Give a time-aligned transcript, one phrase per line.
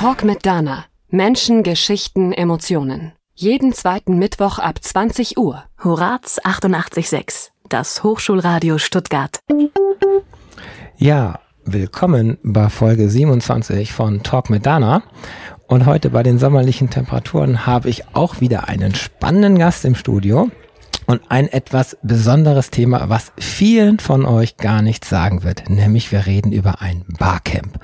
[0.00, 0.86] Talk mit Dana.
[1.10, 3.12] Menschen, Geschichten, Emotionen.
[3.34, 5.64] Jeden zweiten Mittwoch ab 20 Uhr.
[5.84, 9.40] Horaz 88.6, das Hochschulradio Stuttgart.
[10.96, 15.02] Ja, willkommen bei Folge 27 von Talk mit Dana.
[15.66, 20.50] Und heute bei den sommerlichen Temperaturen habe ich auch wieder einen spannenden Gast im Studio
[21.04, 26.24] und ein etwas besonderes Thema, was vielen von euch gar nichts sagen wird, nämlich wir
[26.24, 27.78] reden über ein Barcamp.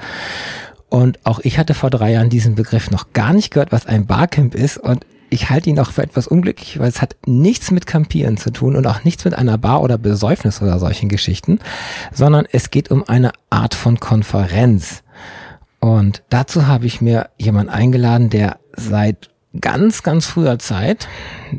[0.88, 4.06] Und auch ich hatte vor drei Jahren diesen Begriff noch gar nicht gehört, was ein
[4.06, 7.86] Barcamp ist und ich halte ihn auch für etwas unglücklich, weil es hat nichts mit
[7.86, 11.58] Campieren zu tun und auch nichts mit einer Bar oder Besäufnis oder solchen Geschichten,
[12.12, 15.02] sondern es geht um eine Art von Konferenz.
[15.80, 21.08] Und dazu habe ich mir jemanden eingeladen, der seit ganz, ganz früher Zeit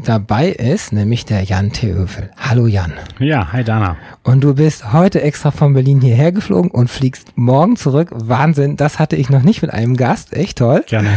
[0.04, 2.32] dabei ist, nämlich der Jan Theöfel.
[2.38, 2.94] Hallo Jan.
[3.20, 3.98] Ja, hi Dana.
[4.23, 8.10] Und du bist heute extra von Berlin hierher geflogen und fliegst morgen zurück.
[8.14, 10.34] Wahnsinn, das hatte ich noch nicht mit einem Gast.
[10.34, 10.84] Echt toll.
[10.88, 11.10] Gerne.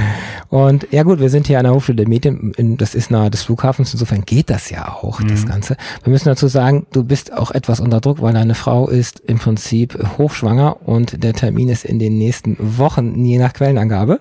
[0.49, 3.31] Und ja gut, wir sind hier an der Hochschule der Medien, in, das ist nahe
[3.31, 5.29] des Flughafens, insofern geht das ja auch, mhm.
[5.29, 5.77] das Ganze.
[6.03, 9.39] Wir müssen dazu sagen, du bist auch etwas unter Druck, weil deine Frau ist im
[9.39, 14.21] Prinzip hochschwanger und der Termin ist in den nächsten Wochen, je nach Quellenangabe.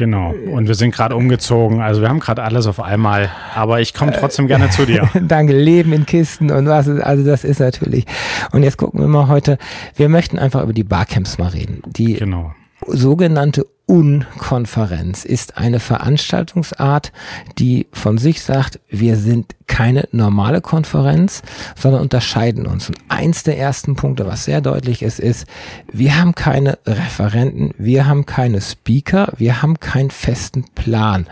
[0.00, 0.32] Genau.
[0.50, 1.59] Und wir sind gerade umgezogen.
[1.68, 3.30] Also wir haben gerade alles auf einmal.
[3.54, 5.08] Aber ich komme trotzdem gerne zu dir.
[5.20, 5.56] Danke.
[5.56, 6.88] Leben in Kisten und was.
[6.88, 8.06] Also das ist natürlich.
[8.52, 9.58] Und jetzt gucken wir mal heute.
[9.96, 11.82] Wir möchten einfach über die Barcamps mal reden.
[11.86, 12.52] Die genau
[12.86, 17.10] sogenannte Unkonferenz ist eine Veranstaltungsart,
[17.58, 21.42] die von sich sagt, wir sind keine normale Konferenz,
[21.74, 22.88] sondern unterscheiden uns.
[22.88, 25.44] Und eins der ersten Punkte, was sehr deutlich ist, ist,
[25.92, 31.26] wir haben keine Referenten, wir haben keine Speaker, wir haben keinen festen Plan.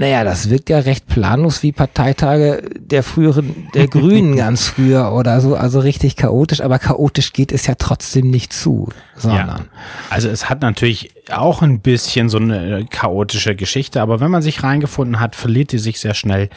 [0.00, 5.42] Naja, das wirkt ja recht planlos wie Parteitage der früheren, der Grünen ganz früher oder
[5.42, 9.46] so, also richtig chaotisch, aber chaotisch geht es ja trotzdem nicht zu, sondern.
[9.46, 9.64] Ja.
[10.08, 14.62] Also es hat natürlich auch ein bisschen so eine chaotische Geschichte, aber wenn man sich
[14.62, 16.48] reingefunden hat, verliert die sich sehr schnell.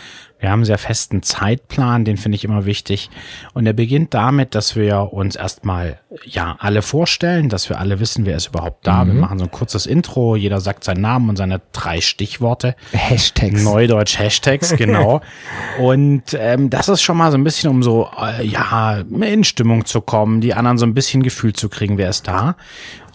[0.43, 3.09] Wir haben einen sehr festen Zeitplan, den finde ich immer wichtig.
[3.53, 8.25] Und der beginnt damit, dass wir uns erstmal ja alle vorstellen, dass wir alle wissen,
[8.25, 9.05] wer ist überhaupt da.
[9.05, 9.13] Mhm.
[9.13, 12.75] Wir machen so ein kurzes Intro, jeder sagt seinen Namen und seine drei Stichworte.
[12.91, 13.63] Hashtags.
[13.63, 15.21] Neudeutsch Hashtags, genau.
[15.79, 19.85] und ähm, das ist schon mal so ein bisschen, um so äh, ja in Stimmung
[19.85, 22.57] zu kommen, die anderen so ein bisschen Gefühl zu kriegen, wer ist da.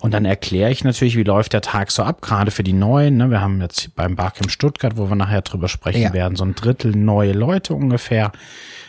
[0.00, 3.16] Und dann erkläre ich natürlich, wie läuft der Tag so ab, gerade für die Neuen.
[3.16, 3.31] Ne?
[3.31, 6.12] Wir haben jetzt beim Barcamp Stuttgart, wo wir nachher drüber sprechen ja.
[6.12, 8.32] werden, so ein Drittel neue Leute ungefähr,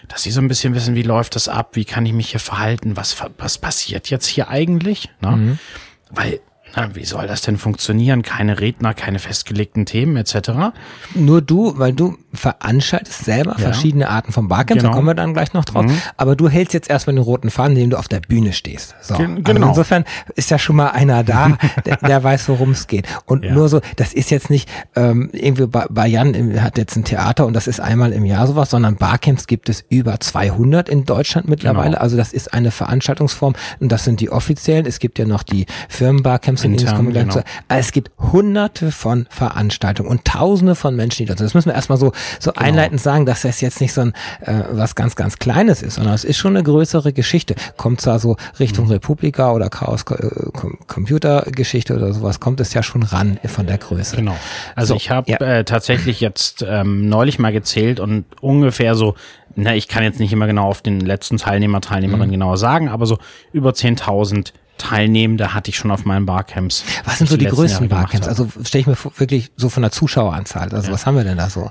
[0.08, 2.40] dass sie so ein bisschen wissen, wie läuft das ab, wie kann ich mich hier
[2.40, 5.10] verhalten, was, was passiert jetzt hier eigentlich.
[5.22, 5.32] Ne?
[5.32, 5.60] Mhm.
[6.12, 6.40] Weil
[6.76, 8.22] na, wie soll das denn funktionieren?
[8.22, 10.72] Keine Redner, keine festgelegten Themen etc.
[11.16, 13.58] Nur du, weil du veranstaltest selber ja.
[13.58, 14.90] verschiedene Arten von Barcamps, genau.
[14.90, 15.86] da kommen wir dann gleich noch drauf.
[15.86, 16.02] Mhm.
[16.18, 18.96] Aber du hältst jetzt erstmal den roten Faden, indem du auf der Bühne stehst.
[19.02, 19.16] So.
[19.16, 19.68] Gen genau.
[19.68, 23.08] Also insofern ist ja schon mal einer da, der, der weiß, worum es geht.
[23.26, 23.54] Und ja.
[23.54, 27.46] nur so, das ist jetzt nicht ähm, irgendwie bei, bei Jan hat jetzt ein Theater
[27.46, 31.48] und das ist einmal im Jahr sowas, sondern Barcamps gibt es über 200 in Deutschland
[31.48, 31.92] mittlerweile.
[31.92, 32.02] Genau.
[32.02, 34.86] Also das ist eine Veranstaltungsform und das sind die offiziellen.
[34.86, 37.26] Es gibt ja noch die Firmenbarcamps Teams und Intern, genau.
[37.28, 41.46] also es gibt hunderte von Veranstaltungen und tausende von Menschen, die dort sind.
[41.46, 42.66] Das müssen wir erstmal so, so genau.
[42.66, 46.14] einleitend sagen, dass das jetzt nicht so ein äh, was ganz, ganz Kleines ist, sondern
[46.14, 47.56] es ist schon eine größere Geschichte.
[47.78, 48.92] Kommt zwar so Richtung mhm.
[48.92, 50.30] Republika oder Chaos äh,
[50.88, 54.16] Computergeschichte oder sowas, kommt es ja schon ran von der Größe.
[54.16, 54.36] Genau.
[54.76, 55.38] Also so, ich habe ja.
[55.38, 59.16] äh, tatsächlich jetzt ähm, neulich mal gezählt und ungefähr so
[59.56, 62.34] na, ich kann jetzt nicht immer genau auf den letzten Teilnehmer, Teilnehmerin mhm.
[62.34, 63.18] genauer sagen, aber so
[63.52, 66.84] über 10.000 Teilnehmende hatte ich schon auf meinen Barcamps.
[67.04, 68.28] Was sind so die, größten Barcamps?
[68.28, 70.74] Also stelle ich mir wirklich so von der Zuschaueranzahl.
[70.74, 70.94] Also ja.
[70.94, 71.70] was haben wir denn da so?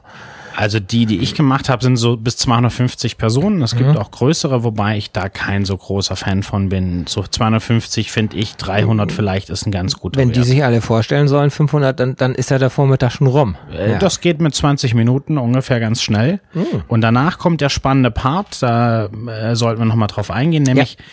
[0.57, 3.63] Also die, die ich gemacht habe, sind so bis 250 Personen.
[3.63, 3.97] Es gibt mhm.
[3.97, 7.07] auch größere, wobei ich da kein so großer Fan von bin.
[7.07, 10.37] So 250 finde ich, 300 vielleicht ist ein ganz guter Wenn Wert.
[10.37, 13.57] die sich alle vorstellen sollen, 500, dann, dann ist ja der Vormittag schon rum.
[13.73, 13.99] Äh, ja.
[13.99, 16.41] Das geht mit 20 Minuten ungefähr ganz schnell.
[16.55, 16.83] Mhm.
[16.89, 21.05] Und danach kommt der spannende Part, da äh, sollten wir nochmal drauf eingehen, nämlich ja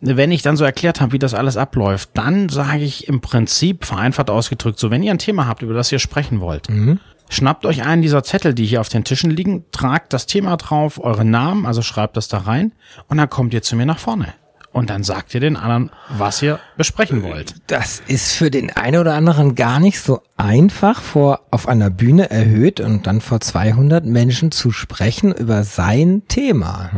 [0.00, 3.84] wenn ich dann so erklärt habe, wie das alles abläuft, dann sage ich im Prinzip,
[3.84, 7.00] vereinfacht ausgedrückt, so, wenn ihr ein Thema habt, über das ihr sprechen wollt, mhm.
[7.28, 11.02] Schnappt euch einen dieser Zettel, die hier auf den Tischen liegen, tragt das Thema drauf,
[11.02, 12.72] euren Namen, also schreibt das da rein
[13.08, 14.34] und dann kommt ihr zu mir nach vorne.
[14.72, 17.54] Und dann sagt ihr den anderen, was ihr besprechen wollt.
[17.66, 22.28] Das ist für den einen oder anderen gar nicht so einfach, vor auf einer Bühne
[22.28, 26.90] erhöht und dann vor 200 Menschen zu sprechen über sein Thema.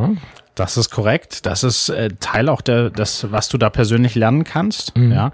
[0.57, 1.47] Das ist korrekt.
[1.47, 4.97] Das ist äh, Teil auch der, das, was du da persönlich lernen kannst.
[4.97, 5.13] Mhm.
[5.13, 5.33] Ja.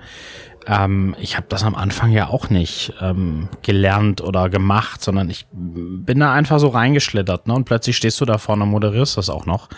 [0.66, 5.46] Ähm, ich habe das am Anfang ja auch nicht ähm, gelernt oder gemacht, sondern ich
[5.52, 7.54] bin da einfach so reingeschlittert, ne?
[7.54, 9.68] Und plötzlich stehst du da vorne und moderierst das auch noch.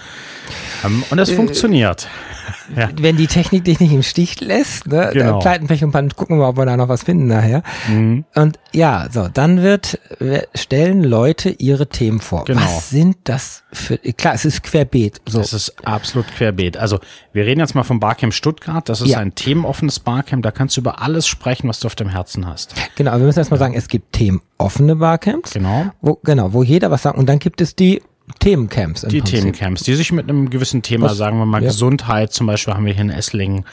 [0.84, 2.08] Ähm, und es äh, funktioniert.
[2.76, 2.88] Ja.
[2.98, 5.38] wenn die Technik dich nicht im Stich lässt, ne, genau.
[5.38, 7.62] Pleitenpech und Pan, gucken wir mal, ob wir da noch was finden nachher.
[7.88, 8.24] Mhm.
[8.34, 9.98] Und ja, so, dann wird,
[10.54, 12.44] stellen Leute ihre Themen vor.
[12.44, 12.60] Genau.
[12.60, 15.20] Was sind das für, klar, es ist querbeet.
[15.28, 15.40] So.
[15.40, 16.76] Es ist absolut querbeet.
[16.76, 16.98] Also,
[17.32, 18.88] wir reden jetzt mal vom Barcamp Stuttgart.
[18.88, 19.18] Das ist ja.
[19.18, 20.42] ein themenoffenes Barcamp.
[20.42, 22.74] Da kannst du über alles sprechen, was du auf dem Herzen hast.
[22.96, 25.52] Genau, wir müssen erstmal sagen, es gibt themenoffene Barcamps.
[25.52, 25.86] Genau.
[26.00, 27.18] Wo, genau, wo jeder was sagt.
[27.18, 28.02] Und dann gibt es die
[28.38, 29.02] Themencamps.
[29.02, 29.40] Die Prinzip.
[29.40, 31.68] Themencamps, die sich mit einem gewissen Thema, Was, sagen wir mal ja.
[31.68, 33.64] Gesundheit, zum Beispiel haben wir hier in Esslingen,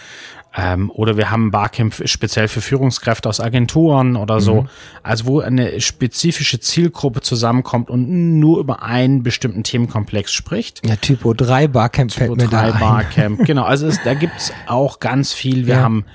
[0.56, 4.62] ähm, oder wir haben ein Barcamp speziell für Führungskräfte aus Agenturen oder so.
[4.62, 4.70] Mhm.
[5.02, 10.86] Also wo eine spezifische Zielgruppe zusammenkommt und nur über einen bestimmten Themenkomplex spricht.
[10.86, 13.64] Ja, Typo 3 Barcamp Typo fällt mir 3 da Barcamp, genau.
[13.64, 15.66] Also es, da gibt's auch ganz viel.
[15.66, 15.82] Wir ja.
[15.82, 16.06] haben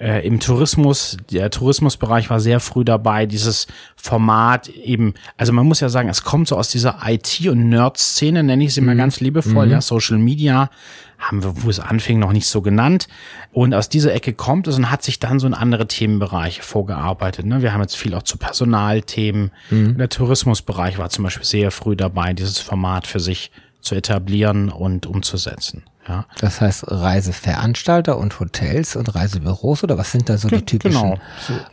[0.00, 3.66] äh, im Tourismus, der Tourismusbereich war sehr früh dabei, dieses
[3.96, 8.42] Format eben, also man muss ja sagen, es kommt so aus dieser IT- und Nerd-Szene,
[8.42, 8.86] nenne ich sie mhm.
[8.86, 9.72] mal ganz liebevoll, mhm.
[9.72, 10.70] ja, Social Media
[11.18, 13.08] haben wir, wo es anfing, noch nicht so genannt.
[13.52, 17.44] Und aus dieser Ecke kommt es und hat sich dann so in andere Themenbereiche vorgearbeitet.
[17.44, 17.60] Ne?
[17.60, 19.50] Wir haben jetzt viel auch zu Personalthemen.
[19.70, 19.98] Mhm.
[19.98, 23.50] Der Tourismusbereich war zum Beispiel sehr früh dabei, dieses Format für sich
[23.80, 25.82] zu etablieren und umzusetzen.
[26.08, 26.24] Ja.
[26.40, 31.02] Das heißt Reiseveranstalter und Hotels und Reisebüros oder was sind da so die typischen?
[31.02, 31.18] Genau.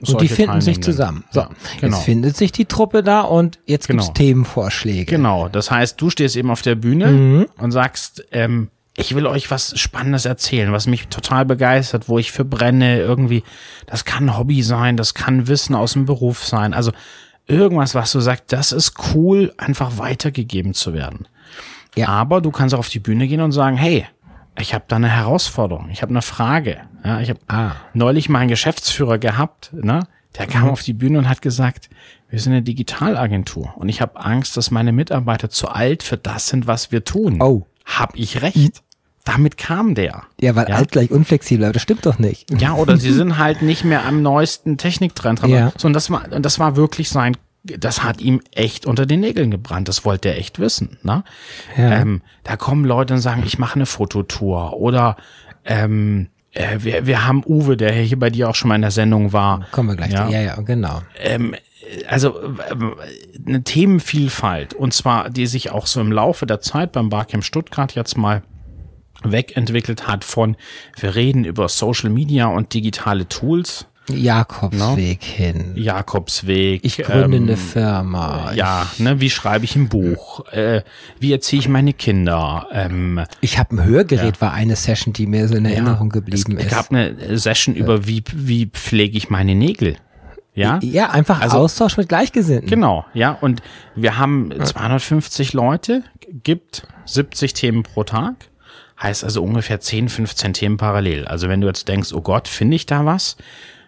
[0.02, 1.24] So, und die finden sich zusammen.
[1.32, 1.50] So, ja,
[1.80, 1.96] genau.
[1.96, 4.04] jetzt findet sich die Truppe da und jetzt genau.
[4.04, 5.06] gibt's Themenvorschläge.
[5.06, 5.48] Genau.
[5.48, 7.46] Das heißt, du stehst eben auf der Bühne mhm.
[7.58, 12.32] und sagst, ähm, ich will euch was Spannendes erzählen, was mich total begeistert, wo ich
[12.32, 13.44] für brenne, irgendwie,
[13.88, 16.92] das kann Hobby sein, das kann Wissen aus dem Beruf sein, also
[17.48, 21.28] irgendwas, was du sagst, das ist cool, einfach weitergegeben zu werden.
[21.96, 22.08] Ja.
[22.10, 24.06] Aber du kannst auch auf die Bühne gehen und sagen, hey,
[24.60, 26.82] ich habe da eine Herausforderung, ich habe eine Frage.
[27.04, 27.72] Ja, ich habe ah.
[27.94, 30.08] neulich mal einen Geschäftsführer gehabt, ne?
[30.38, 30.70] Der kam mhm.
[30.70, 31.90] auf die Bühne und hat gesagt,
[32.30, 36.48] wir sind eine Digitalagentur und ich habe Angst, dass meine Mitarbeiter zu alt für das
[36.48, 37.42] sind, was wir tun.
[37.42, 37.66] Oh.
[37.86, 38.84] Hab ich recht?
[39.24, 40.24] Damit kam der.
[40.40, 40.76] Ja, weil ja.
[40.76, 42.62] alt gleich unflexibel, aber das stimmt doch nicht.
[42.62, 45.50] Ja, oder sie sind halt nicht mehr am neuesten Techniktrend dran.
[45.50, 45.72] Ja.
[45.78, 49.52] So, und das war, das war wirklich sein das hat ihm echt unter den Nägeln
[49.52, 49.88] gebrannt.
[49.88, 50.98] Das wollte er echt wissen.
[51.04, 51.24] Ne?
[51.78, 52.02] Ja.
[52.02, 55.18] Ähm, da kommen Leute und sagen, ich mache eine Fototour oder
[55.64, 58.92] ähm, äh, wir, wir haben Uwe, der hier bei dir auch schon mal in der
[58.92, 59.66] Sendung war.
[59.72, 60.12] Kommen wir gleich.
[60.12, 61.02] Ja, ja, ja genau.
[61.20, 61.56] Ähm,
[62.08, 62.40] also
[63.46, 67.94] eine Themenvielfalt und zwar, die sich auch so im Laufe der Zeit beim Barcamp Stuttgart
[67.94, 68.42] jetzt mal
[69.24, 70.56] wegentwickelt hat von,
[71.00, 75.36] wir reden über Social Media und digitale Tools Jakobsweg no?
[75.36, 75.72] hin.
[75.76, 76.82] Jakobsweg.
[76.84, 78.52] Ich gründe ähm, eine Firma.
[78.54, 80.46] Ja, ne, wie schreibe ich ein Buch?
[80.52, 80.84] Äh,
[81.20, 82.68] wie erziehe ich meine Kinder?
[82.72, 84.42] Ähm, ich habe ein Hörgerät, ja.
[84.42, 86.72] war eine Session, die mir so in Erinnerung ja, geblieben es ist.
[86.72, 89.98] Es gab eine Session über, wie, wie pflege ich meine Nägel?
[90.54, 92.70] Ja, ja einfach also, Austausch mit Gleichgesinnten.
[92.70, 93.32] Genau, ja.
[93.32, 93.62] Und
[93.96, 96.04] wir haben 250 Leute,
[96.44, 98.36] gibt 70 Themen pro Tag.
[99.02, 101.26] Heißt also ungefähr 10, 15 Themen parallel.
[101.26, 103.36] Also wenn du jetzt denkst, oh Gott, finde ich da was?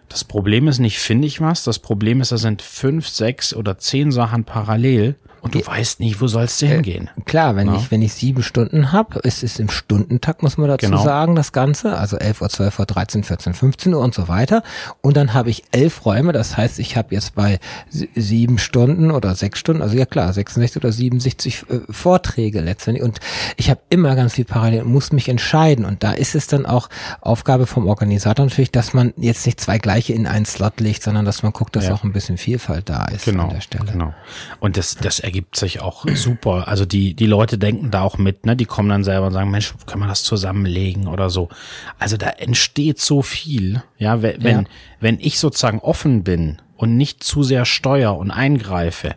[0.08, 1.64] Das Problem ist nicht, finde ich was.
[1.64, 5.66] Das Problem ist, da sind fünf, sechs oder zehn Sachen parallel und du ja.
[5.66, 7.10] weißt nicht, wo sollst du äh, hingehen.
[7.24, 7.76] Klar, wenn ja.
[7.76, 11.02] ich wenn ich sieben Stunden habe, ist es im Stundentakt, muss man dazu genau.
[11.02, 11.96] sagen, das Ganze.
[11.96, 14.62] Also 11 Uhr, 12 Uhr, 13, 14, 15 Uhr und so weiter.
[15.00, 16.32] Und dann habe ich elf Räume.
[16.32, 17.58] Das heißt, ich habe jetzt bei
[17.88, 23.04] sieben Stunden oder sechs Stunden, also ja klar, 66 oder 67 äh, Vorträge letztendlich.
[23.04, 23.20] Und
[23.56, 25.84] ich habe immer ganz viel parallel und muss mich entscheiden.
[25.84, 26.88] Und da ist es dann auch
[27.20, 31.24] Aufgabe vom Organisator natürlich, dass man jetzt nicht zwei gleiche in einen Slot legt, sondern
[31.24, 31.94] dass man guckt, dass ja.
[31.94, 33.92] auch ein bisschen Vielfalt da ist genau, an der Stelle.
[33.92, 34.14] Genau.
[34.60, 36.68] Und das, das ergibt sich auch super.
[36.68, 38.56] Also die, die Leute denken da auch mit, ne?
[38.56, 41.50] Die kommen dann selber und sagen, Mensch, können wir das zusammenlegen oder so.
[41.98, 43.82] Also da entsteht so viel.
[43.98, 44.64] Ja, wenn, ja.
[45.00, 49.16] wenn ich sozusagen offen bin und nicht zu sehr steuer und eingreife,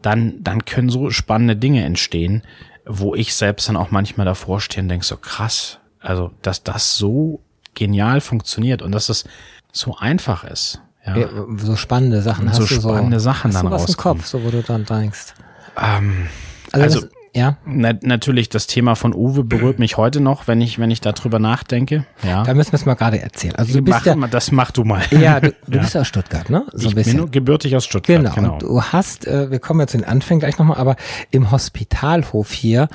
[0.00, 2.42] dann, dann können so spannende Dinge entstehen,
[2.86, 6.96] wo ich selbst dann auch manchmal davor stehe und denke so krass, also dass das
[6.96, 7.40] so
[7.74, 9.24] genial funktioniert und dass es
[9.72, 10.80] so einfach ist.
[11.04, 11.28] Ja.
[11.56, 14.18] so spannende Sachen und hast so du spannende so, Sachen hast dann du was rauskommen.
[14.18, 15.34] im Kopf, so wo du dann denkst.
[15.80, 16.28] Ähm,
[16.72, 17.08] also, also
[17.38, 17.56] ja.
[17.64, 21.38] Na, natürlich, das Thema von Uwe berührt mich heute noch, wenn ich, wenn ich darüber
[21.38, 22.04] nachdenke.
[22.22, 22.42] Ja.
[22.42, 23.54] Da müssen wir es mal gerade erzählen.
[23.54, 25.02] Also du bist mach, ja, das mach du mal.
[25.10, 25.82] Ja, du, du ja.
[25.82, 26.66] bist aus Stuttgart, ne?
[26.72, 28.18] So ich bin gebürtig aus Stuttgart.
[28.18, 28.34] Genau.
[28.34, 28.52] genau.
[28.54, 30.96] Und du hast, äh, wir kommen jetzt in den Anfängen gleich nochmal, aber
[31.30, 32.88] im Hospitalhof hier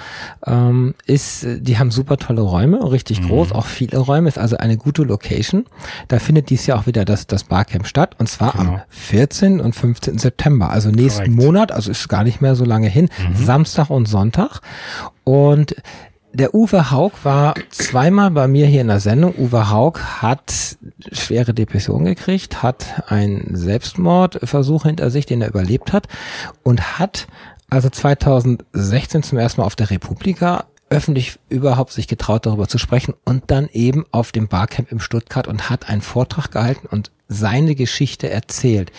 [0.46, 3.28] ähm, ist, die haben super tolle Räume, richtig mhm.
[3.28, 5.66] groß, auch viele Räume, ist also eine gute Location.
[6.10, 8.74] Da findet dies Jahr auch wieder das, das Barcamp statt und zwar genau.
[8.74, 9.62] am 14.
[9.62, 10.18] und 15.
[10.18, 11.36] September, also nächsten Correct.
[11.36, 13.46] Monat, also ist gar nicht mehr so lange hin, mhm.
[13.46, 14.33] Samstag und Sonntag.
[15.24, 15.76] Und
[16.34, 19.36] der Uwe Haug war zweimal bei mir hier in der Sendung.
[19.38, 20.78] Uwe Haug hat
[21.12, 26.08] schwere Depression gekriegt, hat einen Selbstmordversuch hinter sich, den er überlebt hat
[26.64, 27.28] und hat
[27.70, 33.16] also 2016 zum ersten Mal auf der Republika öffentlich überhaupt sich getraut, darüber zu sprechen
[33.26, 37.76] und dann eben auf dem Barcamp im Stuttgart und hat einen Vortrag gehalten und seine
[37.76, 38.92] Geschichte erzählt.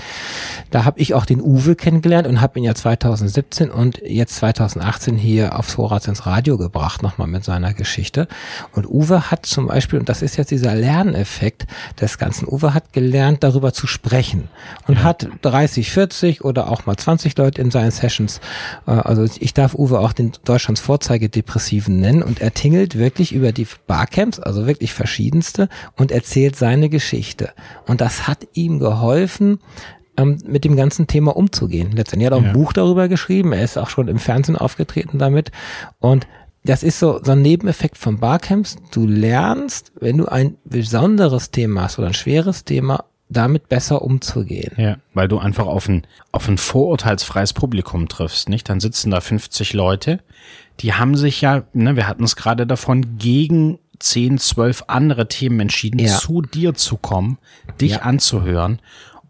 [0.71, 5.17] Da habe ich auch den Uwe kennengelernt und habe ihn ja 2017 und jetzt 2018
[5.17, 8.29] hier aufs Vorrats ins Radio gebracht, nochmal mit seiner Geschichte.
[8.73, 11.67] Und Uwe hat zum Beispiel, und das ist jetzt dieser Lerneffekt
[12.01, 14.49] des Ganzen, Uwe hat gelernt, darüber zu sprechen
[14.87, 15.05] und ja.
[15.05, 18.41] hat 30, 40 oder auch mal 20 Leute in seinen Sessions.
[18.87, 23.53] Äh, also ich darf Uwe auch den Deutschlands Vorzeigedepressiven nennen und er tingelt wirklich über
[23.53, 27.53] die Barcamps, also wirklich verschiedenste und erzählt seine Geschichte.
[27.87, 29.59] Und das hat ihm geholfen,
[30.17, 31.93] ähm, mit dem ganzen Thema umzugehen.
[31.93, 32.49] Letztendlich hat er auch ja.
[32.49, 35.51] ein Buch darüber geschrieben, er ist auch schon im Fernsehen aufgetreten damit
[35.99, 36.27] und
[36.67, 38.77] das ist so, so ein Nebeneffekt von Barcamps.
[38.91, 44.73] Du lernst, wenn du ein besonderes Thema hast oder ein schweres Thema, damit besser umzugehen.
[44.77, 48.69] Ja, weil du einfach auf ein, auf ein vorurteilsfreies Publikum triffst, nicht?
[48.69, 50.21] Dann sitzen da 50 Leute,
[50.81, 55.61] die haben sich ja, ne, wir hatten es gerade davon, gegen zehn, zwölf andere Themen
[55.61, 56.17] entschieden, ja.
[56.17, 57.39] zu dir zu kommen,
[57.81, 57.99] dich ja.
[58.03, 58.81] anzuhören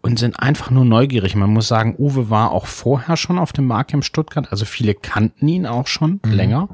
[0.01, 1.35] und sind einfach nur neugierig.
[1.35, 4.93] Man muss sagen, Uwe war auch vorher schon auf dem Markt im Stuttgart, also viele
[4.93, 6.31] kannten ihn auch schon mhm.
[6.31, 6.69] länger.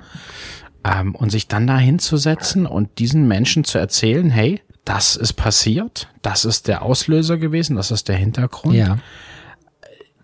[0.84, 6.08] Ähm, und sich dann da hinzusetzen und diesen Menschen zu erzählen, hey, das ist passiert,
[6.24, 8.74] das ist der Auslöser gewesen, das ist der Hintergrund.
[8.74, 8.98] Ja.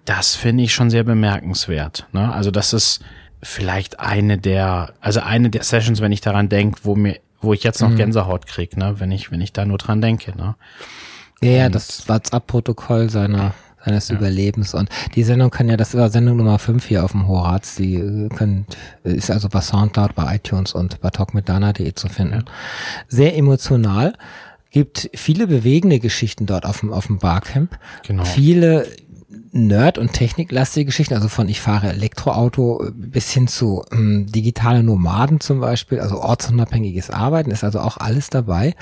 [0.06, 2.08] Das finde ich schon sehr bemerkenswert.
[2.12, 2.34] Ne?
[2.34, 3.02] Also das ist
[3.44, 7.64] vielleicht eine der, also eine der Sessions, wenn ich daran denke, wo mir wo ich
[7.64, 7.98] jetzt noch mhm.
[7.98, 10.56] Gänsehaut krieg, ne, wenn ich, wenn ich da nur dran denke, ne.
[11.42, 13.54] Ja, ja, das WhatsApp-Protokoll seiner
[13.88, 14.16] seines ja.
[14.16, 14.74] Überlebens.
[14.74, 17.96] Und die Sendung kann ja, das war Sendung Nummer 5 hier auf dem Horaz, die
[17.96, 22.44] äh, könnt, ist also bei Soundcloud, bei iTunes und bei talkmitdana.de zu finden.
[22.46, 22.54] Ja.
[23.08, 24.14] Sehr emotional.
[24.72, 27.80] Gibt viele bewegende Geschichten dort auf dem, auf dem Barcamp.
[28.06, 28.26] Genau.
[28.26, 28.88] Viele
[29.52, 35.40] Nerd- und techniklastige Geschichten, also von ich fahre Elektroauto bis hin zu ähm, digitale Nomaden
[35.40, 38.76] zum Beispiel, also ortsunabhängiges Arbeiten, ist also auch alles dabei.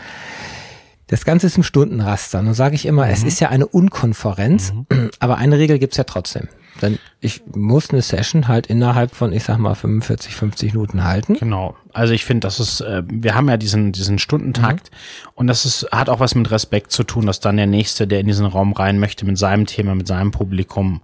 [1.15, 2.41] Das Ganze ist im Stundenraster.
[2.41, 3.11] Nun sage ich immer, mhm.
[3.11, 5.11] es ist ja eine Unkonferenz, mhm.
[5.19, 6.49] aber eine Regel gibt's ja trotzdem.
[6.81, 11.35] Denn ich muss eine Session halt innerhalb von, ich sag mal, 45, 50 Minuten halten.
[11.35, 11.77] Genau.
[11.93, 15.29] Also ich finde, das ist, äh, wir haben ja diesen, diesen Stundentakt mhm.
[15.35, 18.19] und das ist, hat auch was mit Respekt zu tun, dass dann der Nächste, der
[18.19, 20.99] in diesen Raum rein möchte, mit seinem Thema, mit seinem Publikum,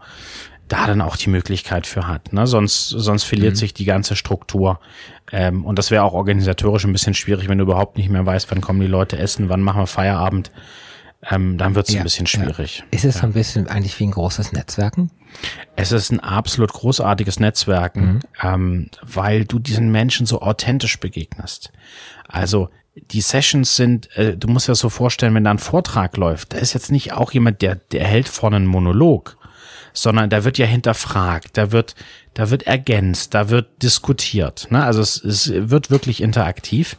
[0.71, 2.31] da dann auch die Möglichkeit für hat.
[2.31, 2.47] Ne?
[2.47, 3.57] Sonst, sonst verliert mhm.
[3.57, 4.79] sich die ganze Struktur.
[5.31, 8.49] Ähm, und das wäre auch organisatorisch ein bisschen schwierig, wenn du überhaupt nicht mehr weißt,
[8.51, 10.51] wann kommen die Leute essen, wann machen wir Feierabend.
[11.29, 12.79] Ähm, dann wird es ja, ein bisschen schwierig.
[12.79, 12.85] Ja.
[12.91, 13.21] Ist es ja.
[13.21, 15.11] so ein bisschen eigentlich wie ein großes Netzwerken?
[15.75, 18.19] Es ist ein absolut großartiges Netzwerken, mhm.
[18.41, 21.71] ähm, weil du diesen Menschen so authentisch begegnest.
[22.27, 26.17] Also die Sessions sind, äh, du musst dir das so vorstellen, wenn da ein Vortrag
[26.17, 29.37] läuft, da ist jetzt nicht auch jemand, der, der hält vorne einen Monolog,
[29.93, 31.95] sondern da wird ja hinterfragt, da wird,
[32.33, 34.67] da wird ergänzt, da wird diskutiert.
[34.69, 34.83] Ne?
[34.83, 36.97] Also es, es wird wirklich interaktiv.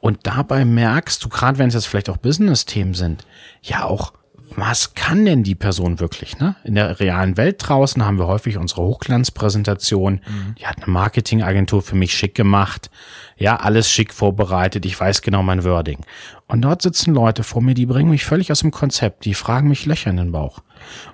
[0.00, 3.24] Und dabei merkst du, gerade wenn es jetzt vielleicht auch Business-Themen sind,
[3.62, 4.12] ja auch,
[4.56, 6.38] was kann denn die Person wirklich?
[6.38, 6.56] Ne?
[6.64, 10.14] In der realen Welt draußen haben wir häufig unsere Hochglanzpräsentation.
[10.14, 10.54] Mhm.
[10.58, 12.90] Die hat eine Marketingagentur für mich schick gemacht.
[13.36, 14.86] Ja, alles schick vorbereitet.
[14.86, 15.98] Ich weiß genau mein Wording.
[16.46, 19.24] Und dort sitzen Leute vor mir, die bringen mich völlig aus dem Konzept.
[19.24, 20.60] Die fragen mich Löcher in den Bauch.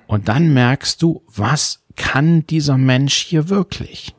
[0.06, 4.14] Und dann merkst du, was kann dieser Mensch hier wirklich?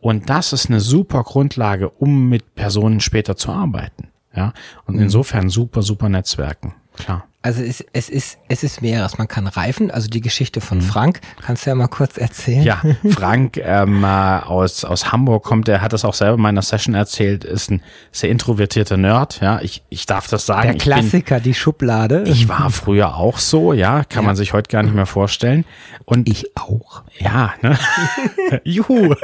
[0.00, 4.08] Und das ist eine super Grundlage, um mit Personen später zu arbeiten.
[4.34, 4.52] Ja,
[4.86, 5.02] und mhm.
[5.02, 6.74] insofern super, super Netzwerken.
[6.98, 7.28] Klar.
[7.40, 9.16] Also es, es ist es ist mehreres.
[9.16, 9.92] Man kann reifen.
[9.92, 10.82] Also die Geschichte von mhm.
[10.82, 12.62] Frank kannst du ja mal kurz erzählen.
[12.62, 15.68] Ja, Frank ähm, aus aus Hamburg kommt.
[15.68, 17.44] Der hat das auch selber in meiner Session erzählt.
[17.44, 19.40] Ist ein sehr introvertierter Nerd.
[19.40, 20.72] Ja, ich ich darf das sagen.
[20.72, 22.24] Der Klassiker, bin, die Schublade.
[22.26, 23.72] Ich war früher auch so.
[23.72, 24.26] Ja, kann ja.
[24.26, 25.64] man sich heute gar nicht mehr vorstellen.
[26.04, 27.04] Und ich auch.
[27.20, 27.78] Ja, ne?
[28.64, 29.14] Juhu.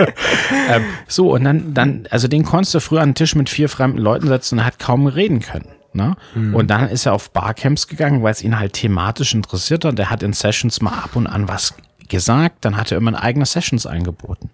[0.71, 3.69] ähm, so und dann dann also den konntest du früher an den Tisch mit vier
[3.69, 5.74] fremden Leuten setzen und hat kaum reden können.
[5.95, 6.17] Ne?
[6.35, 6.55] Mhm.
[6.55, 9.99] Und dann ist er auf Barcamps gegangen, weil es ihn halt thematisch interessiert hat.
[9.99, 11.75] Der hat in Sessions mal ab und an was
[12.09, 14.51] gesagt, dann hat er immer eigene Sessions angeboten.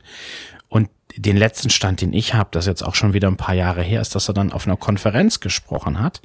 [0.69, 3.83] Und den letzten Stand, den ich habe, das jetzt auch schon wieder ein paar Jahre
[3.83, 6.23] her ist, dass er dann auf einer Konferenz gesprochen hat.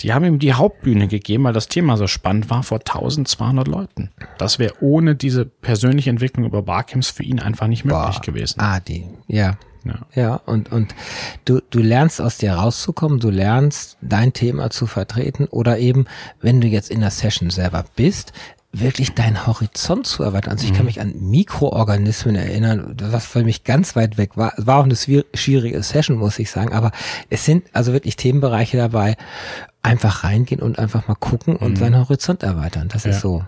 [0.00, 4.10] Die haben ihm die Hauptbühne gegeben, weil das Thema so spannend war, vor 1200 Leuten.
[4.38, 8.22] Das wäre ohne diese persönliche Entwicklung über Barcamps für ihn einfach nicht möglich Boah.
[8.22, 8.60] gewesen.
[8.60, 9.58] Ah, die, ja.
[9.86, 10.94] Ja, ja und, und
[11.44, 16.06] du, du lernst aus dir rauszukommen, du lernst dein Thema zu vertreten oder eben,
[16.40, 18.32] wenn du jetzt in der Session selber bist,
[18.80, 20.52] wirklich deinen Horizont zu erweitern.
[20.52, 20.86] Also ich kann mhm.
[20.86, 24.52] mich an Mikroorganismen erinnern, was für mich ganz weit weg war.
[24.58, 26.92] Es war auch eine schwierige Session, muss ich sagen, aber
[27.30, 29.16] es sind also wirklich Themenbereiche dabei,
[29.86, 31.76] einfach reingehen und einfach mal gucken und mhm.
[31.76, 32.88] seinen Horizont erweitern.
[32.88, 33.10] Das ja.
[33.10, 33.44] ist so.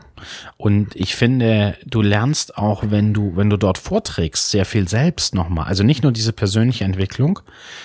[0.57, 5.35] Und ich finde, du lernst auch, wenn du, wenn du dort vorträgst, sehr viel selbst
[5.35, 5.66] nochmal.
[5.66, 7.40] Also nicht nur diese persönliche Entwicklung,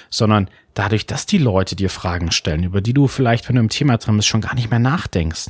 [0.09, 3.69] sondern dadurch, dass die Leute dir Fragen stellen, über die du vielleicht, wenn du im
[3.69, 5.49] Thema drin bist, schon gar nicht mehr nachdenkst.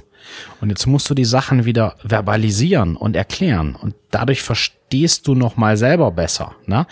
[0.62, 3.76] Und jetzt musst du die Sachen wieder verbalisieren und erklären.
[3.76, 6.56] Und dadurch verstehst du nochmal selber besser.
[6.66, 6.88] Ne?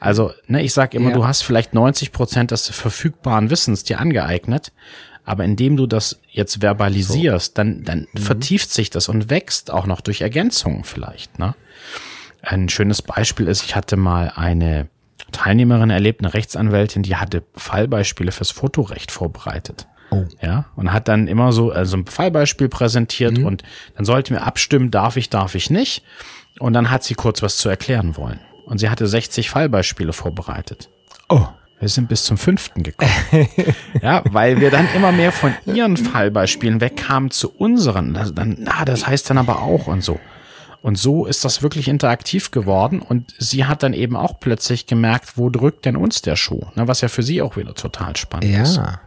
[0.00, 1.14] Also, ne, ich sage immer, ja.
[1.14, 4.72] du hast vielleicht 90 Prozent des verfügbaren Wissens dir angeeignet.
[5.24, 8.18] Aber indem du das jetzt verbalisierst, dann, dann mhm.
[8.18, 11.38] vertieft sich das und wächst auch noch durch Ergänzungen vielleicht.
[11.38, 11.54] Ne?
[12.42, 14.88] Ein schönes Beispiel ist, ich hatte mal eine
[15.30, 19.86] Teilnehmerin erlebt, eine Rechtsanwältin, die hatte Fallbeispiele fürs Fotorecht vorbereitet.
[20.10, 20.24] Oh.
[20.42, 23.46] Ja, und hat dann immer so also ein Fallbeispiel präsentiert mhm.
[23.46, 23.62] und
[23.96, 26.04] dann sollten wir abstimmen, darf ich, darf ich nicht.
[26.58, 28.40] Und dann hat sie kurz was zu erklären wollen.
[28.66, 30.90] Und sie hatte 60 Fallbeispiele vorbereitet.
[31.28, 31.46] Oh.
[31.82, 33.10] Wir sind bis zum fünften gekommen.
[34.02, 38.14] ja, weil wir dann immer mehr von ihren Fallbeispielen wegkamen zu unseren.
[38.14, 40.20] Das, dann, na, das heißt dann aber auch und so.
[40.80, 43.02] Und so ist das wirklich interaktiv geworden.
[43.02, 46.60] Und sie hat dann eben auch plötzlich gemerkt, wo drückt denn uns der Schuh?
[46.76, 48.62] Ne, was ja für sie auch wieder total spannend ja.
[48.62, 48.76] ist.
[48.76, 49.00] Ja.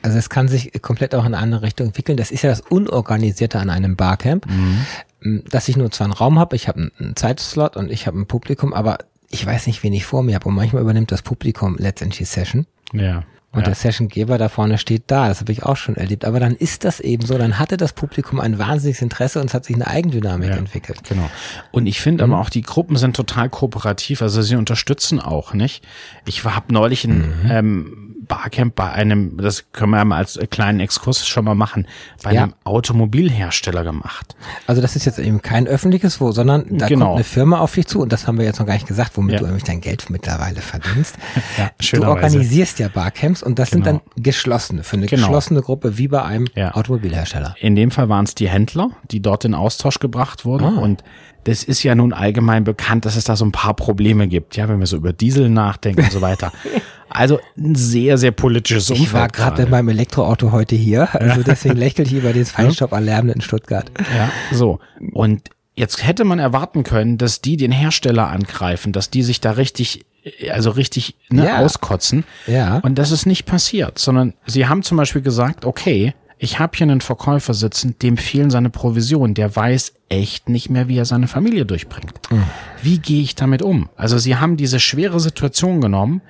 [0.00, 2.16] Also es kann sich komplett auch in eine andere Richtung entwickeln.
[2.16, 5.44] Das ist ja das Unorganisierte an einem Barcamp, mhm.
[5.50, 8.26] dass ich nur zwar einen Raum habe, ich habe einen Zeitslot und ich habe ein
[8.26, 8.98] Publikum, aber
[9.32, 10.48] ich weiß nicht, wen ich vor mir habe.
[10.48, 12.66] Und manchmal übernimmt das Publikum letztendlich Session.
[12.92, 13.24] Ja.
[13.50, 13.66] Und ja.
[13.66, 15.28] der Sessiongeber da vorne steht da.
[15.28, 16.24] Das habe ich auch schon erlebt.
[16.24, 17.36] Aber dann ist das eben so.
[17.36, 21.00] Dann hatte das Publikum ein wahnsinniges Interesse und es hat sich eine Eigendynamik ja, entwickelt.
[21.08, 21.30] Genau.
[21.70, 22.32] Und ich finde mhm.
[22.32, 24.22] aber auch, die Gruppen sind total kooperativ.
[24.22, 25.84] Also sie unterstützen auch, nicht?
[26.26, 27.50] Ich habe neulich ein, mhm.
[27.50, 31.86] ähm, Barcamp bei einem, das können wir ja mal als kleinen Exkurs schon mal machen,
[32.22, 32.44] bei ja.
[32.44, 34.34] einem Automobilhersteller gemacht.
[34.66, 37.06] Also das ist jetzt eben kein öffentliches, wo, sondern da genau.
[37.06, 39.18] kommt eine Firma auf dich zu und das haben wir jetzt noch gar nicht gesagt,
[39.18, 39.40] womit ja.
[39.40, 41.16] du nämlich dein Geld mittlerweile verdienst.
[41.58, 43.84] ja, du organisierst ja Barcamps und das genau.
[43.84, 45.26] sind dann geschlossene, für eine genau.
[45.26, 46.46] geschlossene Gruppe wie bei einem.
[46.72, 47.54] Automobilhersteller.
[47.60, 50.80] In dem Fall waren es die Händler, die dort in Austausch gebracht wurden ah.
[50.80, 51.04] und
[51.44, 54.68] das ist ja nun allgemein bekannt, dass es da so ein paar Probleme gibt, ja,
[54.68, 56.52] wenn wir so über Diesel nachdenken und so weiter.
[57.14, 59.08] Also ein sehr, sehr politisches Umfeld.
[59.08, 63.28] Ich war gerade in meinem Elektroauto heute hier, also deswegen lächelt ich über den Feinstaubalarm
[63.28, 63.90] in Stuttgart.
[64.16, 64.80] Ja, so.
[65.12, 69.52] Und jetzt hätte man erwarten können, dass die den Hersteller angreifen, dass die sich da
[69.52, 70.04] richtig
[70.52, 71.58] also richtig ne, ja.
[71.58, 72.24] auskotzen.
[72.46, 72.78] Ja.
[72.78, 76.88] Und das ist nicht passiert, sondern sie haben zum Beispiel gesagt, okay, ich habe hier
[76.88, 79.34] einen Verkäufer sitzen, dem fehlen seine Provisionen.
[79.34, 82.14] Der weiß echt nicht mehr, wie er seine Familie durchbringt.
[82.32, 82.42] Mhm.
[82.82, 83.88] Wie gehe ich damit um?
[83.94, 86.20] Also sie haben diese schwere Situation genommen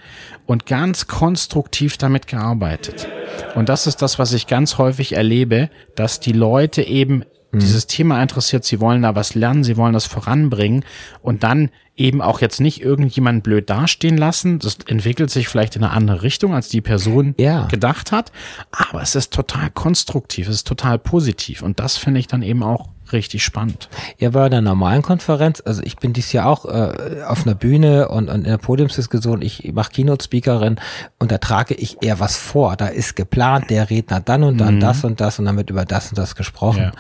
[0.44, 3.08] und ganz konstruktiv damit gearbeitet.
[3.54, 7.60] Und das ist das, was ich ganz häufig erlebe, dass die Leute eben mhm.
[7.60, 10.84] dieses Thema interessiert, sie wollen da was lernen, sie wollen das voranbringen
[11.22, 14.58] und dann eben auch jetzt nicht irgendjemand blöd dastehen lassen.
[14.58, 17.66] Das entwickelt sich vielleicht in eine andere Richtung, als die Person ja.
[17.66, 18.32] gedacht hat.
[18.70, 21.62] Aber es ist total konstruktiv, es ist total positiv.
[21.62, 23.90] Und das finde ich dann eben auch richtig spannend.
[24.18, 28.08] Ja, bei der normalen Konferenz, also ich bin dies Jahr auch äh, auf einer Bühne
[28.08, 30.76] und, und in der Podiumsdiskussion, ich mache Keynote-Speakerin
[31.18, 32.76] und da trage ich eher was vor.
[32.76, 34.80] Da ist geplant, der Redner dann und dann mhm.
[34.80, 36.84] das und das und dann wird über das und das gesprochen.
[36.84, 36.92] Ja.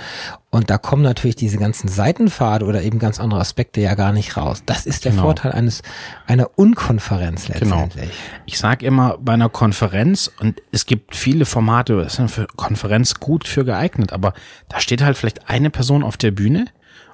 [0.54, 4.36] Und da kommen natürlich diese ganzen Seitenpfade oder eben ganz andere Aspekte ja gar nicht
[4.36, 4.62] raus.
[4.66, 5.22] Das ist der genau.
[5.22, 5.80] Vorteil eines
[6.26, 7.54] einer Unkonferenz genau.
[7.84, 8.10] letztendlich.
[8.10, 8.42] Genau.
[8.44, 13.14] Ich sage immer bei einer Konferenz und es gibt viele Formate, das sind für Konferenz
[13.14, 14.34] gut für geeignet, aber
[14.68, 16.66] da steht halt vielleicht eine Person auf der Bühne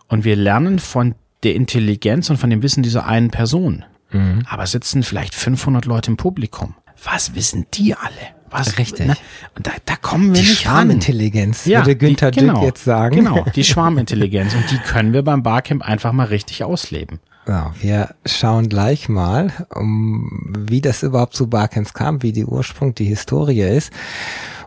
[0.08, 3.84] und wir lernen von der Intelligenz und von dem Wissen dieser einen Person.
[4.10, 4.42] Mhm.
[4.50, 6.74] Aber sitzen vielleicht 500 Leute im Publikum.
[7.04, 8.37] Was wissen die alle?
[8.50, 8.78] Was?
[8.78, 9.06] Richtig.
[9.06, 9.14] Na,
[9.62, 11.76] da, da kommen wir die nicht Schwarmintelligenz, ran.
[11.76, 13.16] würde Günther die, genau, Dück jetzt sagen.
[13.16, 14.54] Genau, die Schwarmintelligenz.
[14.54, 17.20] Und die können wir beim Barcamp einfach mal richtig ausleben.
[17.46, 22.94] Ja, wir schauen gleich mal, um, wie das überhaupt zu Barcamps kam, wie die Ursprung,
[22.94, 23.90] die Historie ist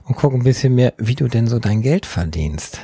[0.05, 2.79] und gucken ein bisschen mehr, wie du denn so dein Geld verdienst.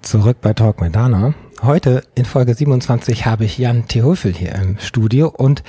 [0.00, 1.34] Zurück bei Talk mit Dana.
[1.62, 5.62] Heute in Folge 27 habe ich Jan Theofel hier im Studio und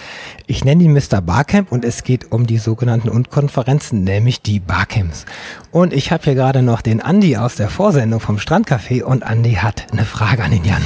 [0.47, 1.19] ich nenne ihn Mr.
[1.19, 5.25] Barcamp und es geht um die sogenannten Unkonferenzen, nämlich die Barcamps.
[5.69, 9.55] Und ich habe hier gerade noch den Andi aus der Vorsendung vom Strandcafé und Andi
[9.55, 10.81] hat eine Frage an den Jan.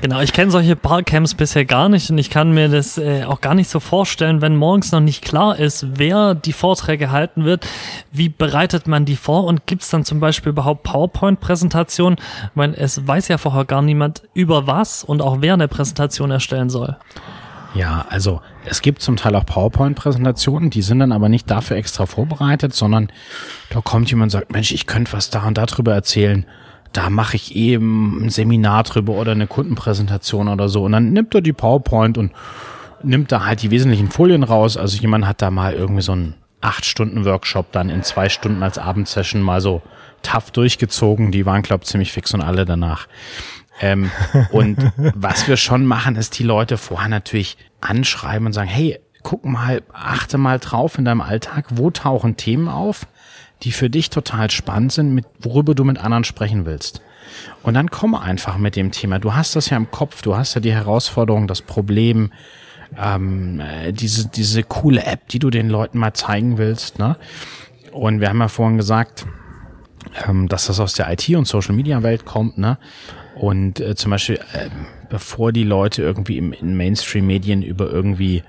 [0.00, 3.42] Genau, ich kenne solche Barcamps bisher gar nicht und ich kann mir das äh, auch
[3.42, 7.66] gar nicht so vorstellen, wenn morgens noch nicht klar ist, wer die Vorträge halten wird.
[8.10, 12.18] Wie bereitet man die vor und gibt es dann zum Beispiel überhaupt PowerPoint-Präsentationen?
[12.18, 16.30] Ich meine, es weiß ja vorher gar niemand über was und auch wer eine Präsentation
[16.30, 16.96] erstellen soll.
[17.74, 22.06] Ja, also es gibt zum Teil auch PowerPoint-Präsentationen, die sind dann aber nicht dafür extra
[22.06, 23.12] vorbereitet, sondern
[23.68, 26.46] da kommt jemand und sagt, Mensch, ich könnte was da und darüber erzählen
[26.92, 30.84] da mache ich eben ein Seminar drüber oder eine Kundenpräsentation oder so.
[30.84, 32.32] Und dann nimmt er die PowerPoint und
[33.02, 34.76] nimmt da halt die wesentlichen Folien raus.
[34.76, 38.62] Also jemand hat da mal irgendwie so ein acht Stunden Workshop dann in zwei Stunden
[38.62, 39.82] als Abendsession mal so
[40.22, 41.30] tough durchgezogen.
[41.30, 43.06] Die waren, glaube ich, ziemlich fix und alle danach.
[43.80, 44.10] Ähm,
[44.50, 49.44] und was wir schon machen, ist die Leute vorher natürlich anschreiben und sagen, hey, guck
[49.44, 53.06] mal, achte mal drauf in deinem Alltag, wo tauchen Themen auf,
[53.62, 57.02] die für dich total spannend sind, mit, worüber du mit anderen sprechen willst.
[57.62, 59.18] Und dann komm einfach mit dem Thema.
[59.18, 62.32] Du hast das ja im Kopf, du hast ja die Herausforderung, das Problem,
[62.98, 66.98] ähm, äh, diese, diese coole App, die du den Leuten mal zeigen willst.
[66.98, 67.16] Ne?
[67.92, 69.26] Und wir haben ja vorhin gesagt,
[70.26, 72.58] ähm, dass das aus der IT- und Social-Media-Welt kommt.
[72.58, 72.78] Ne?
[73.36, 74.70] Und äh, zum Beispiel, äh,
[75.08, 78.42] bevor die Leute irgendwie im, in Mainstream-Medien über irgendwie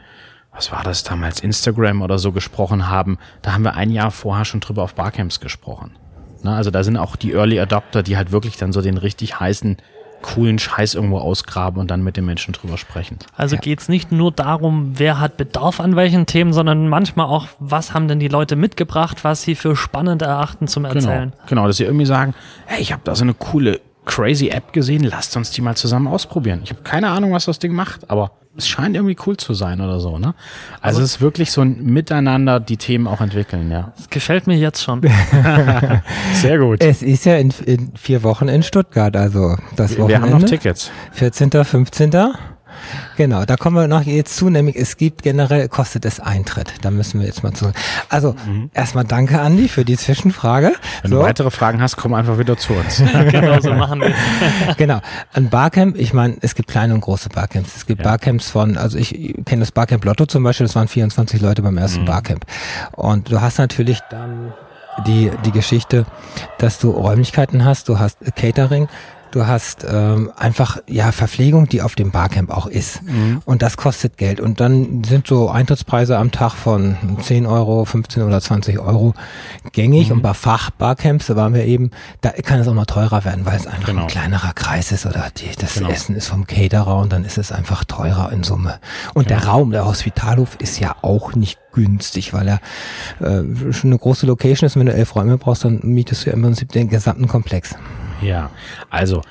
[0.62, 4.46] was war das damals, Instagram oder so gesprochen haben, da haben wir ein Jahr vorher
[4.46, 5.96] schon drüber auf Barcamps gesprochen.
[6.44, 9.40] Na, also da sind auch die Early Adopter, die halt wirklich dann so den richtig
[9.40, 9.78] heißen
[10.22, 13.18] coolen Scheiß irgendwo ausgraben und dann mit den Menschen drüber sprechen.
[13.36, 13.62] Also ja.
[13.62, 18.08] geht's nicht nur darum, wer hat Bedarf an welchen Themen, sondern manchmal auch, was haben
[18.08, 20.96] denn die Leute mitgebracht, was sie für spannend erachten zum genau.
[20.96, 21.32] Erzählen.
[21.32, 22.36] Genau, genau dass sie irgendwie sagen,
[22.68, 26.08] hey, ich habe da so eine coole crazy App gesehen, lasst uns die mal zusammen
[26.08, 26.62] ausprobieren.
[26.64, 29.80] Ich habe keine Ahnung, was das Ding macht, aber es scheint irgendwie cool zu sein
[29.80, 30.34] oder so, ne?
[30.82, 33.94] Also aber es ist wirklich so ein Miteinander die Themen auch entwickeln, ja.
[33.96, 35.02] Das gefällt mir jetzt schon.
[36.34, 36.82] Sehr gut.
[36.82, 40.08] Es ist ja in, in, vier Wochen in Stuttgart, also das Wochenende.
[40.08, 40.92] Wir haben noch Tickets.
[41.14, 42.12] 14., 15.
[43.18, 46.74] Genau, da kommen wir noch jetzt zu, nämlich es gibt generell, kostet es Eintritt.
[46.82, 47.72] Da müssen wir jetzt mal zu.
[48.10, 48.70] Also mhm.
[48.74, 50.74] erstmal danke, Andi, für die Zwischenfrage.
[51.02, 51.18] Wenn so.
[51.18, 52.98] du weitere Fragen hast, komm einfach wieder zu uns.
[53.32, 54.78] genau, so machen wir es.
[54.78, 55.02] genau.
[55.34, 57.76] Ein Barcamp, ich meine, es gibt kleine und große Barcamps.
[57.76, 58.10] Es gibt ja.
[58.10, 61.78] Barcamps von, also ich kenne das Barcamp Lotto zum Beispiel, das waren 24 Leute beim
[61.78, 62.06] ersten mhm.
[62.06, 62.46] Barcamp.
[62.94, 64.54] Und du hast natürlich dann
[65.06, 66.06] die, die Geschichte,
[66.58, 68.88] dass du Räumlichkeiten hast, du hast Catering,
[69.32, 73.02] Du hast ähm, einfach ja Verpflegung, die auf dem Barcamp auch ist.
[73.04, 73.42] Mhm.
[73.46, 74.42] Und das kostet Geld.
[74.42, 79.14] Und dann sind so Eintrittspreise am Tag von 10 Euro, 15 oder 20 Euro
[79.72, 80.10] gängig.
[80.10, 80.18] Mhm.
[80.18, 83.58] Und bei Fachbarcamps, da waren wir eben, da kann es auch mal teurer werden, weil
[83.58, 84.02] es einfach genau.
[84.04, 85.90] ein kleinerer Kreis ist oder die, das genau.
[85.90, 88.80] Essen ist vom Caterer und dann ist es einfach teurer in Summe.
[89.14, 89.40] Und genau.
[89.40, 92.60] der Raum, der Hospitalhof ist ja auch nicht günstig, weil er
[93.20, 94.76] äh, schon eine große Location ist.
[94.76, 97.76] Und wenn du elf Räume brauchst, dann mietest du ja im Prinzip den gesamten Komplex.
[98.22, 98.50] Ja,
[98.90, 99.22] also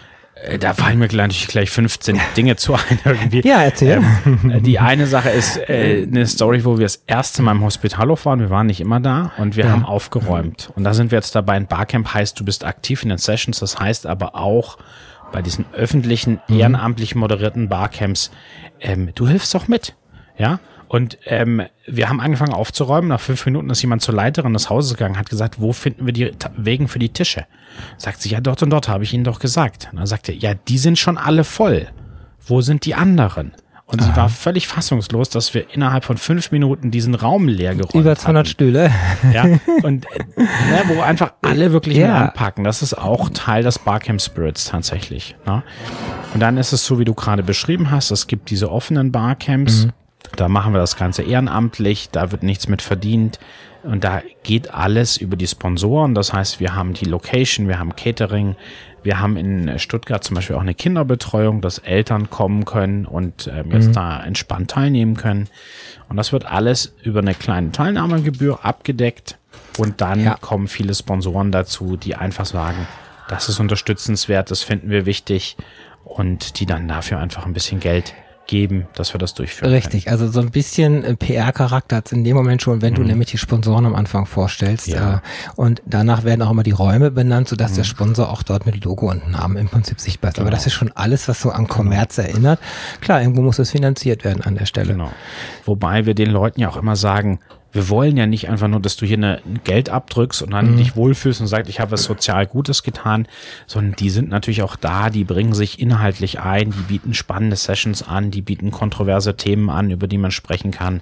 [0.43, 3.47] äh, da fallen mir gleich, gleich 15 Dinge zu ein irgendwie.
[3.47, 4.03] Ja, erzähl.
[4.27, 7.63] Ähm, äh, die eine Sache ist äh, eine Story, wo wir das erste Mal im
[7.63, 8.41] Hospitalhof waren.
[8.41, 9.71] Wir waren nicht immer da und wir ja.
[9.71, 10.71] haben aufgeräumt.
[10.77, 11.55] Und da sind wir jetzt dabei.
[11.55, 13.61] Ein Barcamp heißt, du bist aktiv in den Sessions.
[13.61, 14.79] Das heißt aber auch
[15.33, 16.59] bei diesen öffentlichen, mhm.
[16.59, 18.31] ehrenamtlich moderierten Barcamps,
[18.81, 19.95] ähm, du hilfst doch mit.
[20.39, 20.59] Ja,
[20.91, 23.11] und ähm, wir haben angefangen aufzuräumen.
[23.11, 26.13] Nach fünf Minuten ist jemand zur Leiterin des Hauses gegangen, hat gesagt, wo finden wir
[26.13, 27.47] die Wegen für die Tische?
[27.97, 29.89] Sagt sie, ja, dort und dort habe ich Ihnen doch gesagt.
[29.93, 31.87] Und dann sagt er, ja, die sind schon alle voll.
[32.45, 33.53] Wo sind die anderen?
[33.87, 34.11] Und Aha.
[34.11, 38.17] sie war völlig fassungslos, dass wir innerhalb von fünf Minuten diesen Raum leer geräumt Über
[38.17, 38.51] 200 hatten.
[38.51, 38.91] Stühle.
[39.33, 39.45] Ja,
[39.85, 42.17] und äh, ne, wo einfach alle wirklich ja.
[42.17, 42.65] anpacken.
[42.65, 45.37] Das ist auch Teil des Barcamp Spirits tatsächlich.
[45.47, 45.63] Ne?
[46.35, 49.85] Und dann ist es so, wie du gerade beschrieben hast, es gibt diese offenen Barcamps.
[49.85, 49.93] Mhm
[50.37, 53.39] da machen wir das Ganze ehrenamtlich, da wird nichts mit verdient.
[53.83, 56.15] Und da geht alles über die Sponsoren.
[56.15, 58.57] Das heißt, wir haben die Location, wir haben Catering,
[59.03, 63.71] wir haben in Stuttgart zum Beispiel auch eine Kinderbetreuung, dass Eltern kommen können und ähm,
[63.73, 63.93] jetzt mhm.
[63.95, 65.49] da entspannt teilnehmen können.
[66.09, 69.39] Und das wird alles über eine kleine Teilnahmegebühr abgedeckt.
[69.79, 70.37] Und dann ja.
[70.39, 72.87] kommen viele Sponsoren dazu, die einfach sagen,
[73.29, 75.57] das ist unterstützenswert, das finden wir wichtig
[76.05, 78.15] und die dann dafür einfach ein bisschen Geld
[78.51, 79.73] geben, dass wir das durchführen.
[79.73, 80.21] Richtig, können.
[80.21, 82.97] also so ein bisschen äh, PR-Charakter hat es in dem Moment schon, wenn mhm.
[82.97, 84.89] du nämlich die Sponsoren am Anfang vorstellst.
[84.89, 85.15] Ja.
[85.15, 85.19] Äh,
[85.55, 87.77] und danach werden auch immer die Räume benannt, sodass mhm.
[87.77, 90.35] der Sponsor auch dort mit Logo und Namen im Prinzip sichtbar ist.
[90.35, 90.49] Genau.
[90.49, 91.75] Aber das ist schon alles, was so an genau.
[91.75, 92.29] Kommerz genau.
[92.29, 92.61] erinnert.
[93.01, 94.95] Klar, irgendwo muss es finanziert werden an der Stelle.
[94.95, 95.13] Genau.
[95.65, 97.39] Wobei wir den Leuten ja auch immer sagen,
[97.73, 100.73] wir wollen ja nicht einfach nur, dass du hier eine, ein Geld abdrückst und dann
[100.73, 100.77] mhm.
[100.79, 103.29] dich wohlfühlst und sagst, ich habe was sozial Gutes getan,
[103.67, 108.03] sondern die sind natürlich auch da, die bringen sich inhaltlich ein, die bieten spannende Sessions
[108.03, 111.01] an, die bieten kontroverse Themen an, über die man sprechen kann.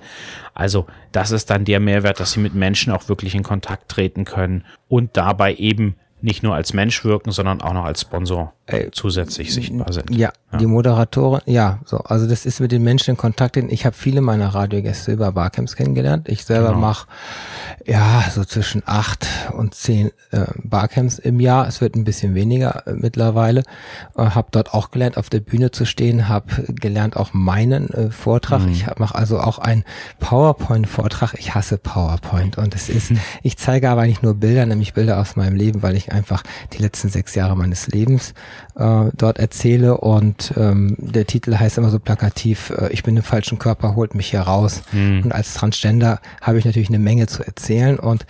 [0.54, 4.24] Also das ist dann der Mehrwert, dass sie mit Menschen auch wirklich in Kontakt treten
[4.24, 8.90] können und dabei eben nicht nur als Mensch wirken, sondern auch noch als Sponsor Ey,
[8.92, 10.10] zusätzlich sichtbar sind.
[10.10, 13.56] Ja, ja, die Moderatoren, ja, so, also das ist mit den Menschen in Kontakt.
[13.56, 16.28] Ich habe viele meiner Radiogäste über Barcamps kennengelernt.
[16.28, 16.80] Ich selber genau.
[16.80, 17.06] mache
[17.86, 19.26] ja so zwischen acht
[19.56, 21.66] und zehn äh, Barcamps im Jahr.
[21.66, 23.62] Es wird ein bisschen weniger äh, mittlerweile.
[24.18, 28.10] Äh, habe dort auch gelernt, auf der Bühne zu stehen, habe gelernt auch meinen äh,
[28.10, 28.60] Vortrag.
[28.60, 28.72] Mhm.
[28.72, 29.84] Ich mache also auch einen
[30.20, 31.34] PowerPoint-Vortrag.
[31.38, 33.20] Ich hasse PowerPoint und es ist, mhm.
[33.42, 36.42] ich zeige aber nicht nur Bilder, nämlich Bilder aus meinem Leben, weil ich einfach
[36.74, 38.34] die letzten sechs Jahre meines Lebens
[38.76, 43.22] äh, dort erzähle und ähm, der Titel heißt immer so plakativ, äh, ich bin im
[43.22, 44.82] falschen Körper, holt mich hier raus.
[44.92, 45.22] Mhm.
[45.24, 48.26] Und als Transgender habe ich natürlich eine Menge zu erzählen und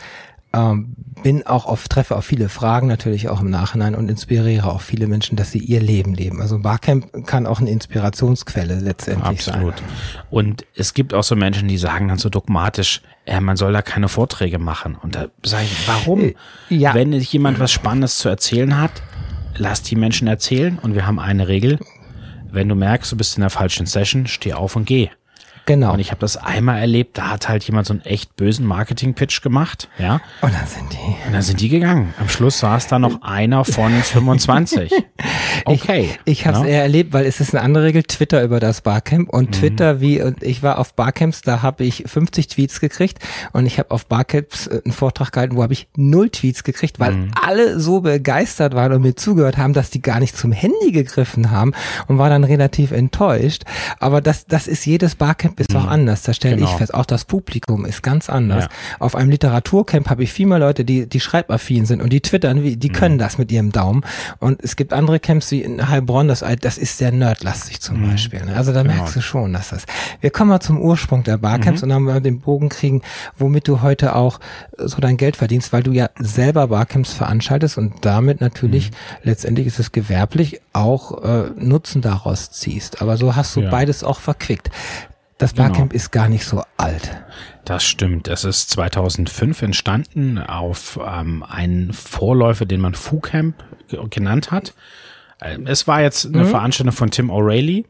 [0.52, 4.80] ähm, bin auch auf, treffe auf viele Fragen natürlich auch im Nachhinein und inspiriere auch
[4.80, 6.40] viele Menschen, dass sie ihr Leben leben.
[6.40, 9.78] Also Barcamp kann auch eine Inspirationsquelle letztendlich Absolut.
[9.78, 9.86] sein.
[10.30, 13.82] Und es gibt auch so Menschen, die sagen dann so dogmatisch, äh, man soll da
[13.82, 14.96] keine Vorträge machen.
[14.96, 16.20] Und da sage ich, warum?
[16.20, 16.34] Äh,
[16.70, 16.94] ja.
[16.94, 19.02] Wenn jemand was Spannendes zu erzählen hat,
[19.58, 21.78] lass die Menschen erzählen und wir haben eine Regel.
[22.50, 25.10] Wenn du merkst, du bist in der falschen Session, steh auf und geh.
[25.68, 25.92] Genau.
[25.92, 29.42] Und ich habe das einmal erlebt, da hat halt jemand so einen echt bösen Marketing-Pitch
[29.42, 30.14] gemacht, ja.
[30.40, 31.26] Und dann sind die.
[31.26, 32.14] Und dann sind die gegangen.
[32.18, 34.90] Am Schluss saß da noch einer von 25.
[35.66, 36.08] Okay.
[36.24, 36.70] Ich, ich habe es ja.
[36.70, 39.52] eher erlebt, weil es ist eine andere Regel, Twitter über das Barcamp und mhm.
[39.52, 43.18] Twitter wie, und ich war auf Barcamps, da habe ich 50 Tweets gekriegt
[43.52, 46.98] und ich habe auf Barcamps äh, einen Vortrag gehalten, wo habe ich null Tweets gekriegt,
[46.98, 47.30] weil mhm.
[47.34, 51.50] alle so begeistert waren und mir zugehört haben, dass die gar nicht zum Handy gegriffen
[51.50, 51.74] haben
[52.06, 53.64] und war dann relativ enttäuscht.
[54.00, 55.88] Aber das, das ist jedes Barcamp ist auch mhm.
[55.88, 56.22] anders.
[56.22, 56.70] Da stelle genau.
[56.70, 58.64] ich fest, auch das Publikum ist ganz anders.
[58.64, 58.70] Ja.
[58.98, 62.62] Auf einem Literaturcamp habe ich viel mehr Leute, die, die schreibaffin sind und die twittern,
[62.62, 62.92] wie, die mhm.
[62.92, 64.04] können das mit ihrem Daumen.
[64.38, 68.10] Und es gibt andere Camps wie in Heilbronn, das, das ist sehr nerdlastig zum mhm.
[68.10, 68.44] Beispiel.
[68.44, 68.56] Ne?
[68.56, 68.94] Also da genau.
[68.94, 69.84] merkst du schon, dass das.
[70.20, 71.84] Wir kommen mal zum Ursprung der Barcamps mhm.
[71.84, 73.02] und dann wir den Bogen kriegen,
[73.36, 74.40] womit du heute auch
[74.78, 78.94] so dein Geld verdienst, weil du ja selber Barcamps veranstaltest und damit natürlich mhm.
[79.22, 83.02] letztendlich ist es gewerblich auch äh, Nutzen daraus ziehst.
[83.02, 83.70] Aber so hast du ja.
[83.70, 84.70] beides auch verquickt.
[85.38, 85.68] Das genau.
[85.68, 85.96] Barcamp genau.
[85.96, 87.22] ist gar nicht so alt.
[87.64, 88.28] Das stimmt.
[88.28, 93.54] Es ist 2005 entstanden auf ähm, einen Vorläufer, den man FooCamp
[94.10, 94.74] genannt hat.
[95.40, 96.48] Ähm, es war jetzt eine mhm.
[96.48, 97.84] Veranstaltung von Tim O'Reilly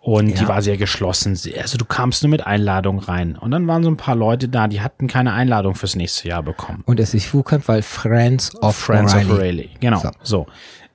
[0.00, 0.36] und ja.
[0.36, 1.38] die war sehr geschlossen.
[1.60, 3.36] Also du kamst nur mit Einladung rein.
[3.36, 6.42] Und dann waren so ein paar Leute da, die hatten keine Einladung fürs nächste Jahr
[6.42, 6.82] bekommen.
[6.86, 9.30] Und es ist FooCamp, weil Friends of Friends O'Reilly.
[9.30, 9.68] of O'Reilly.
[9.80, 10.00] Genau.
[10.00, 10.10] So.
[10.22, 10.46] so.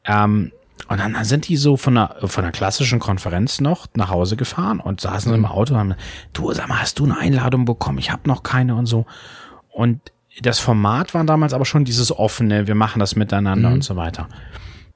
[0.06, 0.52] Ähm,
[0.89, 4.79] und dann sind die so von einer, von einer klassischen Konferenz noch nach Hause gefahren
[4.79, 5.39] und saßen mhm.
[5.39, 5.95] im Auto und haben,
[6.33, 7.99] du, sag mal, hast du eine Einladung bekommen?
[7.99, 9.05] Ich habe noch keine und so.
[9.69, 9.99] Und
[10.41, 13.75] das Format war damals aber schon dieses offene, wir machen das miteinander mhm.
[13.75, 14.27] und so weiter.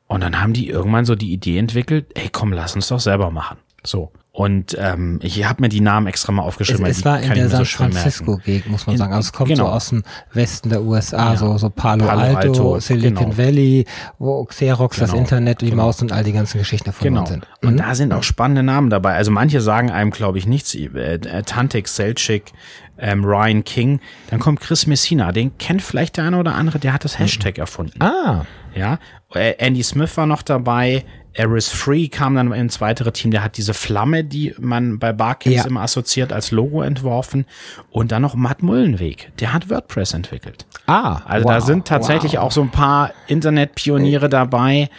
[0.07, 3.29] Und dann haben die irgendwann so die Idee entwickelt, ey, komm, lass uns doch selber
[3.29, 3.57] machen.
[3.83, 4.11] So.
[4.37, 6.85] Und ähm, ich habe mir die Namen extra mal aufgeschrieben.
[6.85, 9.13] Es, es war in der San so Francisco-Gegend, muss man in, sagen.
[9.13, 9.65] Also es kommt genau.
[9.65, 11.37] so aus dem Westen der USA, ja.
[11.37, 13.37] so, so Palo, Palo Alto, Alto, Silicon genau.
[13.39, 13.85] Valley,
[14.19, 15.11] wo Xerox, genau.
[15.11, 15.85] das Internet, die genau.
[15.85, 17.25] Maus und all die ganzen Geschichten davon genau.
[17.25, 17.47] sind.
[17.63, 17.69] Mhm.
[17.69, 19.15] Und da sind auch spannende Namen dabei.
[19.15, 20.75] Also manche sagen einem, glaube ich, nichts.
[20.75, 22.53] Äh, Tantik, Selchik,
[22.99, 24.01] ähm, Ryan King.
[24.29, 27.57] Dann kommt Chris Messina, den kennt vielleicht der eine oder andere, der hat das Hashtag
[27.57, 27.61] mhm.
[27.61, 28.03] erfunden.
[28.03, 28.45] Ah.
[28.77, 28.99] Ja.
[29.33, 31.03] Äh, Andy Smith war noch dabei.
[31.33, 35.57] Eris Free kam dann ins weitere Team, der hat diese Flamme, die man bei Barcamps
[35.57, 35.65] ja.
[35.65, 37.45] immer assoziiert, als Logo entworfen.
[37.91, 40.65] Und dann noch Matt Mullenweg, der hat WordPress entwickelt.
[40.87, 41.21] Ah.
[41.25, 42.41] Also wow, da sind tatsächlich wow.
[42.41, 44.89] auch so ein paar Internetpioniere dabei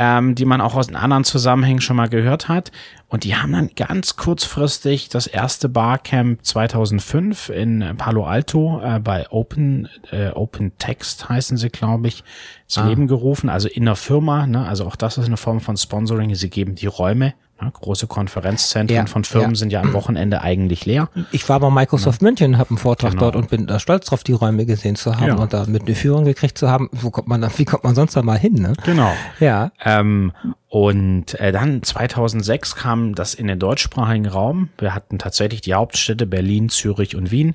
[0.00, 2.72] ähm, die man auch aus anderen Zusammenhängen schon mal gehört hat.
[3.08, 9.30] Und die haben dann ganz kurzfristig das erste Barcamp 2005 in Palo Alto äh, bei
[9.30, 12.24] Open, äh, Open Text heißen sie, glaube ich,
[12.64, 12.88] ins ah.
[12.88, 13.50] Leben gerufen.
[13.50, 14.66] Also in der Firma, ne?
[14.66, 16.34] also auch das ist eine Form von Sponsoring.
[16.34, 17.34] Sie geben die Räume
[17.72, 19.56] große Konferenzzentren ja, von Firmen ja.
[19.56, 21.08] sind ja am Wochenende eigentlich leer.
[21.32, 23.24] Ich war bei Microsoft München, habe einen Vortrag genau.
[23.24, 25.94] dort und bin da stolz drauf, die Räume gesehen zu haben und da mit eine
[25.94, 26.88] Führung gekriegt zu haben.
[26.92, 28.54] Wo kommt man da, wie kommt man sonst da mal hin?
[28.54, 28.72] Ne?
[28.84, 29.12] Genau.
[29.40, 29.72] Ja.
[29.84, 30.32] Ähm,
[30.68, 34.70] und äh, dann 2006 kam das in den deutschsprachigen Raum.
[34.78, 37.54] Wir hatten tatsächlich die Hauptstädte Berlin, Zürich und Wien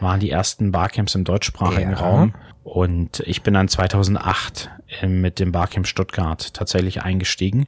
[0.00, 2.34] waren die ersten Barcamps im deutschsprachigen Raum.
[2.64, 7.66] Und ich bin dann 2008 äh, mit dem Barcamp Stuttgart tatsächlich eingestiegen.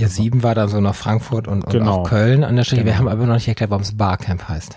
[0.00, 1.98] Ja, sieben war dann so noch Frankfurt und, und genau.
[1.98, 2.82] auch Köln an der Stelle.
[2.82, 2.92] Genau.
[2.92, 4.76] Wir haben aber noch nicht erklärt, warum es Barcamp heißt.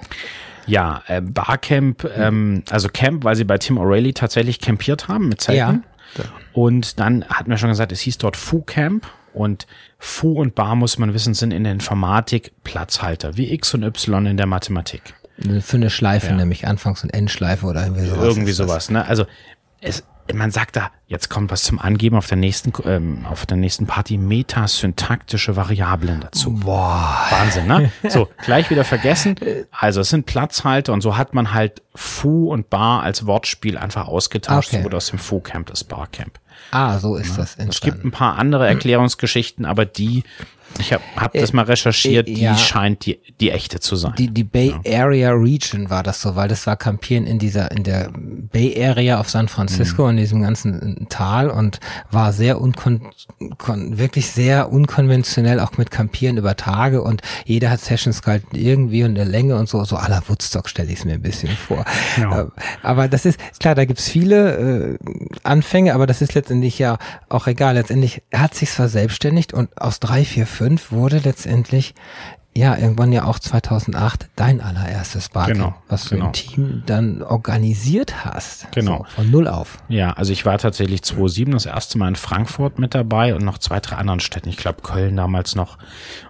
[0.66, 5.42] Ja, äh, Barcamp, ähm, also Camp, weil sie bei Tim O'Reilly tatsächlich campiert haben mit
[5.42, 5.84] Zelten.
[6.18, 6.24] Ja.
[6.54, 9.08] Und dann hatten wir schon gesagt, es hieß dort Fu Camp.
[9.34, 9.66] Und
[9.98, 14.28] Fu und Bar, muss man wissen, sind in der Informatik Platzhalter, wie X und Y
[14.28, 15.16] in der Mathematik.
[15.62, 16.36] Für eine Schleife, ja.
[16.36, 18.24] nämlich Anfangs- und Endschleife oder irgendwie sowas.
[18.24, 19.08] Irgendwie sowas, ne?
[19.08, 19.26] Also
[19.82, 23.58] es, man sagt da, jetzt kommt was zum Angeben auf der nächsten, ähm, auf der
[23.58, 26.54] nächsten Party, metasyntaktische Variablen dazu.
[26.54, 27.26] Boah.
[27.30, 27.92] Wahnsinn, ne?
[28.08, 29.36] So, gleich wieder vergessen.
[29.72, 34.08] Also es sind Platzhalter und so hat man halt Fu und Bar als Wortspiel einfach
[34.08, 34.74] ausgetauscht.
[34.74, 34.84] Okay.
[34.84, 36.40] Wurde aus dem Fu-Camp das Bar-Camp.
[36.72, 37.38] Ah, so ist ja.
[37.38, 37.70] das entstanden.
[37.70, 40.24] Es gibt ein paar andere Erklärungsgeschichten, aber die
[40.80, 44.14] Ich habe hab das mal recherchiert, äh, die ja, scheint die, die echte zu sein.
[44.18, 45.04] Die, die Bay ja.
[45.04, 49.20] Area Region war das so, weil das war Campieren in dieser, in der Bay Area
[49.20, 50.10] auf San Francisco, mhm.
[50.12, 51.80] in diesem ganzen Tal und
[52.12, 53.12] war sehr unkon,
[53.58, 59.04] kon, wirklich sehr unkonventionell, auch mit Campieren über Tage und jeder hat Sessions gehalten irgendwie
[59.04, 61.83] und der Länge und so, so aller Woodstock stelle ich es mir ein bisschen vor.
[62.18, 62.42] Ja.
[62.42, 62.46] Äh,
[62.82, 64.98] aber das ist, klar, da gibt's viele äh,
[65.44, 66.98] Anfänge, aber das ist letztendlich ja
[67.30, 67.76] auch egal.
[67.76, 71.96] Letztendlich hat sich's verselbstständigt und aus drei, vier, fünf wurde letztendlich
[72.56, 76.28] ja, irgendwann ja auch 2008 dein allererstes Barcamp, genau, was du genau.
[76.28, 78.72] im Team dann organisiert hast.
[78.72, 79.00] Genau.
[79.00, 79.80] So, von null auf.
[79.88, 83.58] Ja, also ich war tatsächlich 2007 das erste Mal in Frankfurt mit dabei und noch
[83.58, 84.50] zwei, drei anderen Städten.
[84.50, 85.78] Ich glaube Köln damals noch.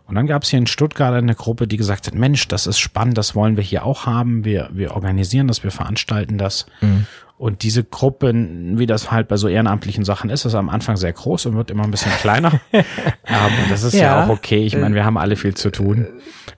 [0.07, 2.79] Und dann gab es hier in Stuttgart eine Gruppe, die gesagt hat, Mensch, das ist
[2.79, 4.45] spannend, das wollen wir hier auch haben.
[4.45, 6.65] Wir, wir organisieren das, wir veranstalten das.
[6.81, 7.07] Mhm.
[7.38, 11.13] Und diese Gruppen, wie das halt bei so ehrenamtlichen Sachen ist, ist am Anfang sehr
[11.13, 12.62] groß und wird immer ein bisschen kleiner.
[12.72, 14.65] Aber das ist ja, ja auch okay.
[14.65, 16.08] Ich meine, wir haben alle viel zu tun.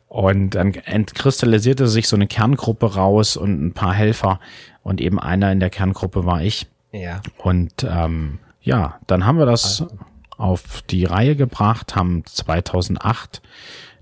[0.08, 4.40] Und dann entkristallisierte sich so eine Kerngruppe raus und ein paar Helfer.
[4.84, 6.68] Und eben einer in der Kerngruppe war ich.
[6.92, 7.22] Ja.
[7.38, 9.98] Und ähm, ja, dann haben wir das also.
[10.38, 13.42] auf die Reihe gebracht, haben 2008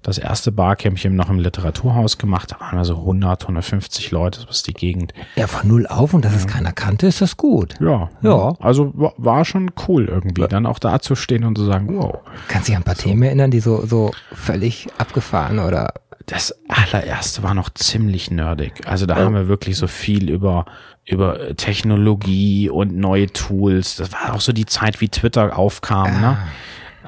[0.04, 2.52] das erste Barcampchen noch im Literaturhaus gemacht.
[2.52, 5.14] Da waren wir so 100, 150 Leute, das ist die Gegend.
[5.36, 6.40] Ja, von null auf und dass ja.
[6.40, 7.76] es keiner kannte, ist das gut.
[7.80, 8.10] Ja.
[8.22, 8.54] Ja.
[8.60, 10.48] Also war schon cool irgendwie, ja.
[10.48, 12.20] dann auch da zu stehen und zu sagen, wow.
[12.50, 13.04] Kannst du dich an ein paar so.
[13.04, 15.94] Themen erinnern, die so, so völlig abgefahren oder?
[16.26, 18.82] Das allererste war noch ziemlich nerdig.
[18.86, 19.20] Also da oh.
[19.20, 20.66] haben wir wirklich so viel über
[21.06, 23.98] über Technologie und neue Tools.
[23.98, 26.22] Das war auch so die Zeit, wie Twitter aufkam.
[26.22, 26.38] Ne?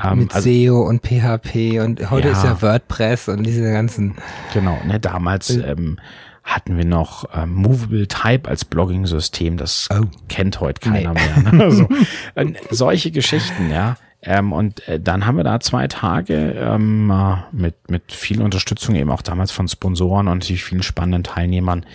[0.04, 4.16] Ähm, Mit also, SEO und PHP und heute ja, ist ja WordPress und diese ganzen.
[4.54, 5.98] Genau, ne, damals äh, ähm,
[6.44, 9.58] hatten wir noch ähm, Movable Type als Blogging-System.
[9.58, 10.06] Das oh.
[10.30, 11.22] kennt heute keiner nee.
[11.42, 11.54] mehr.
[11.54, 11.64] Ne?
[11.66, 11.88] Also,
[12.36, 13.98] äh, solche Geschichten, ja.
[14.26, 18.96] Ähm, und äh, dann haben wir da zwei Tage ähm, äh, mit, mit viel Unterstützung
[18.96, 21.86] eben auch damals von Sponsoren und natürlich vielen spannenden Teilnehmern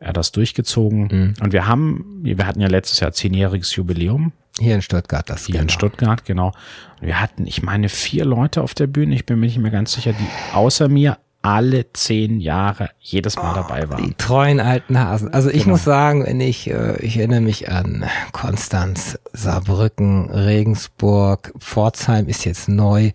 [0.00, 1.08] äh, das durchgezogen.
[1.10, 1.34] Mhm.
[1.40, 5.54] Und wir haben, wir hatten ja letztes Jahr zehnjähriges Jubiläum hier in Stuttgart, das Hier
[5.54, 5.64] genau.
[5.64, 6.52] in Stuttgart, genau.
[7.00, 9.14] Wir hatten, ich meine, vier Leute auf der Bühne.
[9.14, 13.52] Ich bin mir nicht mehr ganz sicher, die außer mir alle zehn Jahre jedes Mal
[13.52, 14.02] oh, dabei waren.
[14.02, 15.32] Die treuen alten Hasen.
[15.32, 15.74] Also ich genau.
[15.74, 22.68] muss sagen, wenn ich, äh, ich erinnere mich an Konstanz, Saarbrücken, Regensburg, Pforzheim ist jetzt
[22.68, 23.12] neu,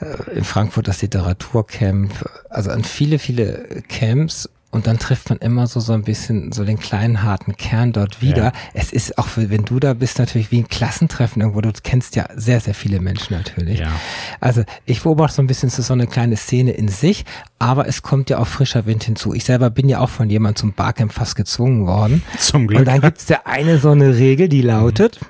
[0.00, 2.12] äh, in Frankfurt das Literaturcamp,
[2.48, 6.62] also an viele, viele Camps und dann trifft man immer so so ein bisschen so
[6.64, 8.44] den kleinen harten Kern dort wieder.
[8.44, 8.52] Ja.
[8.74, 11.62] Es ist auch, wenn du da bist, natürlich wie ein Klassentreffen irgendwo.
[11.62, 13.80] Du kennst ja sehr, sehr viele Menschen natürlich.
[13.80, 13.92] Ja.
[14.40, 17.24] Also ich beobachte so ein bisschen so eine kleine Szene in sich,
[17.58, 19.32] aber es kommt ja auch frischer Wind hinzu.
[19.32, 22.22] Ich selber bin ja auch von jemandem zum Barcamp fast gezwungen worden.
[22.38, 22.80] Zum Glück.
[22.80, 25.28] Und dann gibt's ja eine so eine Regel, die lautet, ähm,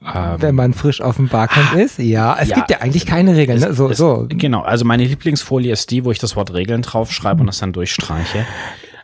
[0.00, 1.98] wenn man frisch auf dem Barcamp ah, ist.
[1.98, 3.60] Ja, es ja, gibt ja eigentlich keine Regeln.
[3.60, 3.72] Ne?
[3.72, 4.26] So, es, so.
[4.28, 7.72] Genau, also meine Lieblingsfolie ist die, wo ich das Wort Regeln draufschreibe und das dann
[7.72, 8.44] durchstreiche.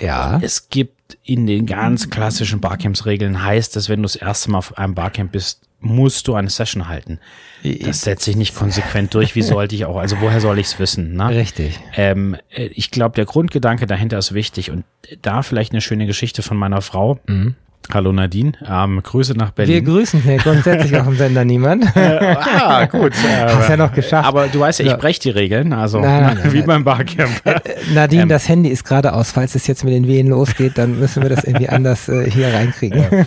[0.01, 0.41] Ja.
[0.43, 4.77] Es gibt in den ganz klassischen Barcamps-Regeln heißt es, wenn du das erste Mal auf
[4.77, 7.21] einem Barcamp bist, musst du eine Session halten.
[7.63, 9.35] Das setze ich nicht konsequent durch.
[9.35, 9.97] Wie sollte ich auch?
[9.97, 11.15] Also woher soll ich es wissen?
[11.15, 11.29] Ne?
[11.31, 11.79] Richtig.
[11.95, 14.85] Ähm, äh, ich glaube, der Grundgedanke dahinter ist wichtig und
[15.23, 17.19] da vielleicht eine schöne Geschichte von meiner Frau.
[17.27, 17.55] Mhm.
[17.93, 19.75] Hallo Nadine, ähm, Grüße nach Berlin.
[19.75, 21.85] Wir grüßen hier grundsätzlich auf dem Sender niemand.
[21.97, 23.13] Äh, ah, gut.
[23.25, 24.27] Äh, Hast ja noch geschafft.
[24.27, 27.45] Aber du weißt ja, ich breche die Regeln, also nein, nein, nein, wie beim Barcamp.
[27.45, 27.61] Äh,
[27.93, 29.33] Nadine, ähm, das Handy ist gerade aus.
[29.33, 32.53] Falls es jetzt mit den Wehen losgeht, dann müssen wir das irgendwie anders äh, hier
[32.53, 33.01] reinkriegen.
[33.01, 33.27] Ja.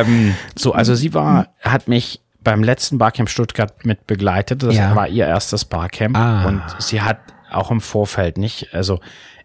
[0.00, 4.62] ähm, so, also sie war, hat mich beim letzten Barcamp Stuttgart mit begleitet.
[4.62, 4.94] Das ja.
[4.94, 6.46] war ihr erstes Barcamp ah.
[6.46, 7.18] und sie hat
[7.50, 9.00] auch im Vorfeld nicht, also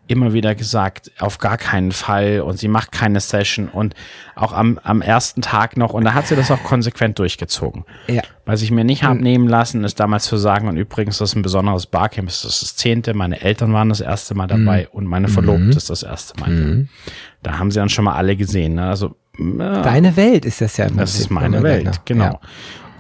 [0.10, 3.94] immer wieder gesagt, auf gar keinen Fall und sie macht keine Session und
[4.36, 7.86] auch am, am ersten Tag noch und da hat sie das auch konsequent durchgezogen.
[8.08, 8.24] Ja.
[8.46, 11.36] Was ich mir nicht habe nehmen lassen, ist damals zu sagen und übrigens, das ist
[11.36, 14.98] ein besonderes Barcamp, das ist das zehnte, meine Eltern waren das erste Mal dabei mhm.
[14.98, 15.72] und meine Verlobte mhm.
[15.72, 16.50] ist das erste Mal.
[16.50, 16.90] Mhm.
[17.44, 18.76] Da haben sie dann schon mal alle gesehen.
[18.76, 18.88] Ne?
[18.88, 21.02] Also äh, Deine Welt ist das ja immer.
[21.02, 22.24] Das ist meine Welt, genau.
[22.24, 22.40] Ja.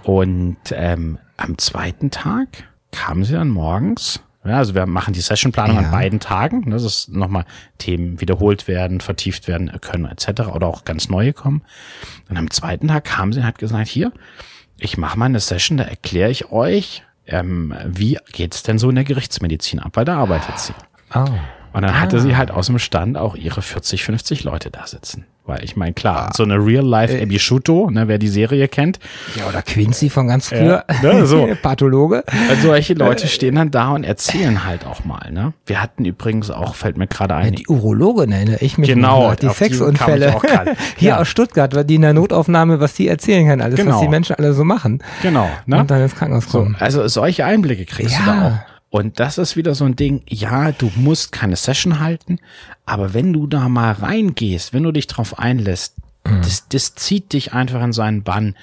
[0.03, 2.47] Und ähm, am zweiten Tag
[2.91, 5.83] kam sie dann morgens ja, also wir machen die Sessionplanung ja.
[5.83, 7.45] an beiden Tagen, ne, dass nochmal
[7.77, 10.47] Themen wiederholt werden, vertieft werden können etc.
[10.53, 11.61] oder auch ganz neue kommen.
[12.29, 14.11] Und am zweiten Tag kam sie und hat gesagt, hier,
[14.77, 18.95] ich mache mal eine Session, da erkläre ich euch, ähm, wie geht's denn so in
[18.95, 20.73] der Gerichtsmedizin ab, weil da arbeitet sie.
[21.13, 21.25] Oh.
[21.73, 21.99] Und dann ah.
[21.99, 25.25] hatte sie halt aus dem Stand auch ihre 40, 50 Leute da sitzen.
[25.49, 28.99] Weil ich meine, klar, so eine Real-Life äh, Abby Shuto, ne, wer die Serie kennt.
[29.35, 30.85] Ja, oder Quincy von ganz früher.
[31.01, 31.49] Ja, ne, so.
[31.63, 32.23] Pathologe.
[32.47, 35.53] Also solche Leute stehen dann da und erzählen halt auch mal, ne?
[35.65, 37.53] Wir hatten übrigens auch, fällt mir gerade ein.
[37.53, 38.89] Ja, die Urologe nenne ich mich.
[38.89, 39.33] Genau.
[39.33, 40.35] Die Sexunfälle.
[40.97, 41.17] Hier ja.
[41.17, 43.95] aus Stuttgart, weil die in der Notaufnahme, was die erzählen kann, alles, genau.
[43.95, 45.01] was die Menschen alle so machen.
[45.23, 45.49] Genau.
[45.65, 45.79] Ne?
[45.79, 46.75] Und dann ins Krankenhaus kommen.
[46.77, 48.68] So, also solche Einblicke kriegst du da auch.
[48.89, 52.39] Und das ist wieder so ein Ding, ja, du musst keine Session halten,
[52.85, 56.41] aber wenn du da mal reingehst, wenn du dich drauf einlässt, mhm.
[56.41, 58.55] das, das zieht dich einfach in seinen Bann.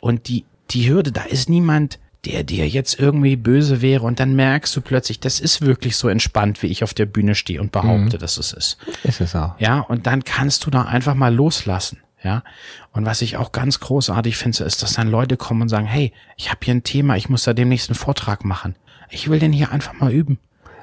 [0.00, 4.34] Und die, die Hürde, da ist niemand, der dir jetzt irgendwie böse wäre und dann
[4.34, 7.70] merkst du plötzlich, das ist wirklich so entspannt, wie ich auf der Bühne stehe und
[7.70, 8.20] behaupte, mhm.
[8.20, 8.78] dass es ist.
[9.04, 9.58] Ist es auch.
[9.60, 12.00] Ja, und dann kannst du da einfach mal loslassen.
[12.20, 12.42] Ja,
[12.90, 16.12] und was ich auch ganz großartig finde, ist, dass dann Leute kommen und sagen, hey,
[16.36, 18.74] ich habe hier ein Thema, ich muss da demnächst einen Vortrag machen.
[19.10, 20.38] Ich will den hier einfach mal üben.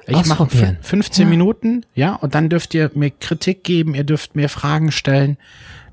[0.08, 1.30] Ich mache 15 ja.
[1.30, 5.38] Minuten, ja, und dann dürft ihr mir Kritik geben, ihr dürft mir Fragen stellen.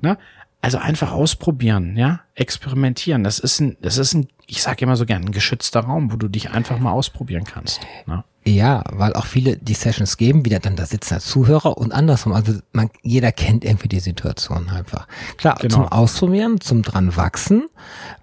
[0.03, 0.19] Ne?
[0.61, 3.25] Also einfach ausprobieren, ja, experimentieren.
[3.25, 6.17] Das ist ein, das ist ein, ich sage immer so gern, ein geschützter Raum, wo
[6.17, 7.81] du dich einfach mal ausprobieren kannst.
[8.07, 8.25] Ne?
[8.45, 12.33] Ja, weil auch viele die Sessions geben, wieder dann da sitzen als Zuhörer und andersrum.
[12.33, 15.07] Also man, jeder kennt irgendwie die Situation einfach.
[15.37, 15.75] Klar, genau.
[15.75, 17.69] zum Ausprobieren, zum dran wachsen,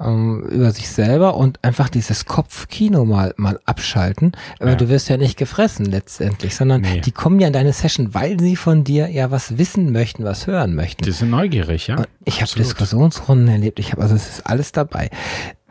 [0.01, 4.33] ähm, über sich selber und einfach dieses Kopfkino mal, mal abschalten.
[4.59, 4.75] Aber ja.
[4.75, 6.99] du wirst ja nicht gefressen letztendlich, sondern nee.
[6.99, 10.47] die kommen ja in deine Session, weil sie von dir ja was wissen möchten, was
[10.47, 11.05] hören möchten.
[11.05, 11.95] Die sind neugierig, ja.
[11.95, 15.09] Und ich habe Diskussionsrunden erlebt, ich habe, also es ist alles dabei.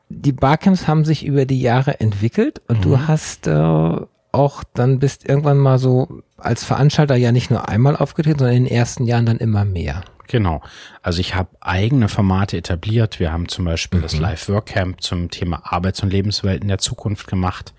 [0.08, 2.82] Die Barcamps haben sich über die Jahre entwickelt und mhm.
[2.82, 3.96] du hast äh,
[4.32, 8.64] auch dann bist irgendwann mal so als Veranstalter ja nicht nur einmal aufgetreten, sondern in
[8.64, 10.02] den ersten Jahren dann immer mehr.
[10.28, 10.62] Genau.
[11.02, 13.18] Also ich habe eigene Formate etabliert.
[13.18, 14.02] Wir haben zum Beispiel mhm.
[14.02, 17.72] das Live Work Camp zum Thema Arbeits- und Lebenswelten der Zukunft gemacht.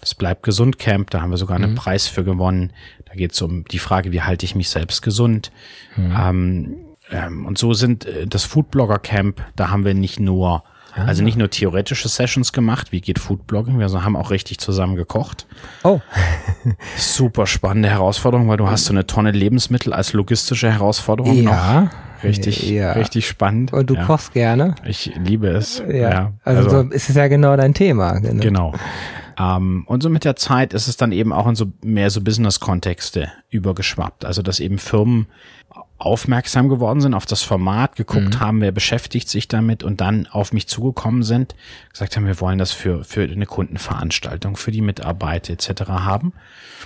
[0.00, 1.76] Das Bleibt gesund Camp, da haben wir sogar einen mhm.
[1.76, 2.72] Preis für gewonnen.
[3.04, 5.52] Da geht es um die Frage, wie halte ich mich selbst gesund.
[5.96, 6.16] Mhm.
[6.18, 6.76] Ähm,
[7.10, 10.62] ähm, und so sind äh, das Foodblogger Camp, da haben wir nicht nur
[10.94, 11.04] Ah.
[11.04, 15.46] Also nicht nur theoretische Sessions gemacht, wie geht Foodblogging, wir haben auch richtig zusammen gekocht.
[15.84, 16.00] Oh.
[16.96, 21.82] Super spannende Herausforderung, weil du hast so eine Tonne Lebensmittel als logistische Herausforderung ja.
[21.82, 21.90] noch.
[22.24, 22.92] Richtig, ja.
[22.92, 23.72] richtig spannend.
[23.72, 24.04] Und du ja.
[24.04, 24.74] kochst gerne.
[24.84, 25.82] Ich liebe es.
[25.88, 25.94] Ja.
[25.94, 26.32] ja.
[26.44, 28.18] Also, also so ist es ja genau dein Thema.
[28.18, 28.40] Genau.
[28.40, 28.74] genau.
[29.38, 32.10] Um, ähm, und so mit der Zeit ist es dann eben auch in so mehr
[32.10, 34.26] so Business-Kontexte übergeschwappt.
[34.26, 35.28] Also dass eben Firmen
[36.00, 38.40] aufmerksam geworden sind auf das Format, geguckt mhm.
[38.40, 41.54] haben, wer beschäftigt sich damit und dann auf mich zugekommen sind,
[41.92, 45.82] gesagt haben, wir wollen das für, für eine Kundenveranstaltung, für die Mitarbeiter etc.
[45.88, 46.32] haben.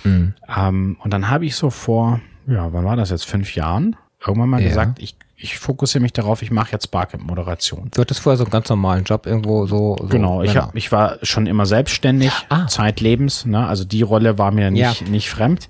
[0.03, 0.33] Mhm.
[0.55, 4.49] Ähm, und dann habe ich so vor, ja, wann war das jetzt, fünf Jahren, irgendwann
[4.49, 4.67] mal ja.
[4.67, 7.91] gesagt, ich, ich fokussiere mich darauf, ich mache jetzt Barcamp-Moderation.
[7.93, 9.95] Du hattest vorher so einen ganz normalen Job irgendwo so.
[9.97, 12.67] so genau, ich, hab, ich war schon immer selbstständig, ah.
[12.67, 13.65] zeitlebens, ne?
[13.65, 15.07] also die Rolle war mir nicht, ja.
[15.07, 15.69] nicht fremd.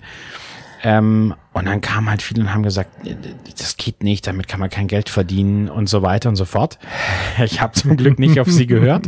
[0.84, 2.90] Ähm, und dann kamen halt viele und haben gesagt,
[3.58, 6.78] das geht nicht, damit kann man kein Geld verdienen und so weiter und so fort.
[7.44, 9.08] Ich habe zum Glück nicht auf sie gehört.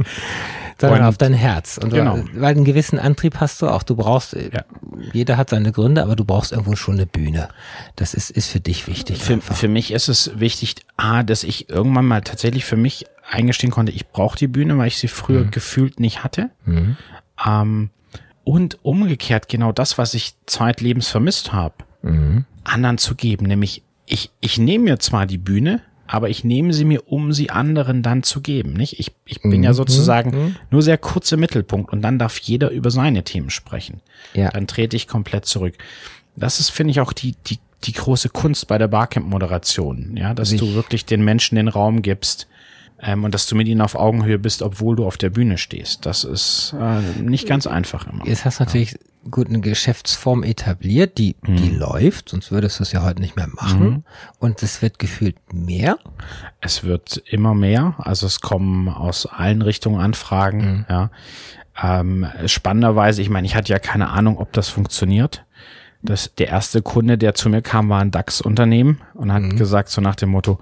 [0.79, 1.79] Sondern und, auf dein Herz.
[1.81, 2.19] Und genau.
[2.33, 3.83] weil einen gewissen Antrieb hast du auch.
[3.83, 4.63] Du brauchst, ja.
[5.11, 7.49] jeder hat seine Gründe, aber du brauchst irgendwo schon eine Bühne.
[7.95, 9.23] Das ist, ist für dich wichtig.
[9.23, 13.71] Für, für mich ist es wichtig, A, dass ich irgendwann mal tatsächlich für mich eingestehen
[13.71, 15.51] konnte, ich brauche die Bühne, weil ich sie früher mhm.
[15.51, 16.51] gefühlt nicht hatte.
[16.65, 16.97] Mhm.
[17.45, 17.89] Ähm,
[18.47, 22.45] und umgekehrt genau das, was ich zeitlebens vermisst habe, mhm.
[22.63, 23.45] anderen zu geben.
[23.45, 27.49] Nämlich, ich, ich nehme mir zwar die Bühne, aber ich nehme sie mir, um sie
[27.49, 28.71] anderen dann zu geben.
[28.71, 29.01] Nicht?
[29.01, 29.63] Ich, ich bin mhm.
[29.63, 30.55] ja sozusagen mhm.
[30.71, 33.99] nur sehr kurz im Mittelpunkt und dann darf jeder über seine Themen sprechen.
[34.33, 34.49] Ja.
[34.49, 35.73] Dann trete ich komplett zurück.
[36.37, 40.15] Das ist, finde ich, auch die, die, die große Kunst bei der Barcamp-Moderation.
[40.15, 40.59] Ja, dass ich.
[40.61, 42.47] du wirklich den Menschen den Raum gibst,
[42.99, 46.05] ähm, und dass du mit ihnen auf Augenhöhe bist, obwohl du auf der Bühne stehst.
[46.05, 48.25] Das ist äh, nicht ganz einfach immer.
[48.25, 48.97] Jetzt hast du natürlich ja.
[49.29, 51.57] gut eine Geschäftsform etabliert, die, mhm.
[51.57, 53.89] die läuft, sonst würdest du es ja heute nicht mehr machen.
[53.89, 54.03] Mhm.
[54.39, 55.97] Und es wird gefühlt mehr.
[56.59, 57.95] Es wird immer mehr.
[57.99, 60.79] Also es kommen aus allen Richtungen Anfragen.
[60.79, 60.85] Mhm.
[60.89, 61.11] Ja.
[61.79, 65.45] Ähm, spannenderweise, ich meine, ich hatte ja keine Ahnung, ob das funktioniert.
[66.01, 69.57] Das, der erste Kunde, der zu mir kam, war ein DAX-Unternehmen und hat mhm.
[69.57, 70.59] gesagt, so nach dem Motto,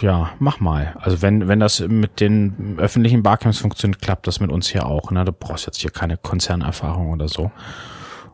[0.00, 0.94] ja, mach mal.
[1.00, 5.10] Also wenn, wenn das mit den öffentlichen Barcamps funktioniert, klappt das mit uns hier auch.
[5.10, 5.24] Ne?
[5.24, 7.50] Du brauchst jetzt hier keine Konzernerfahrung oder so.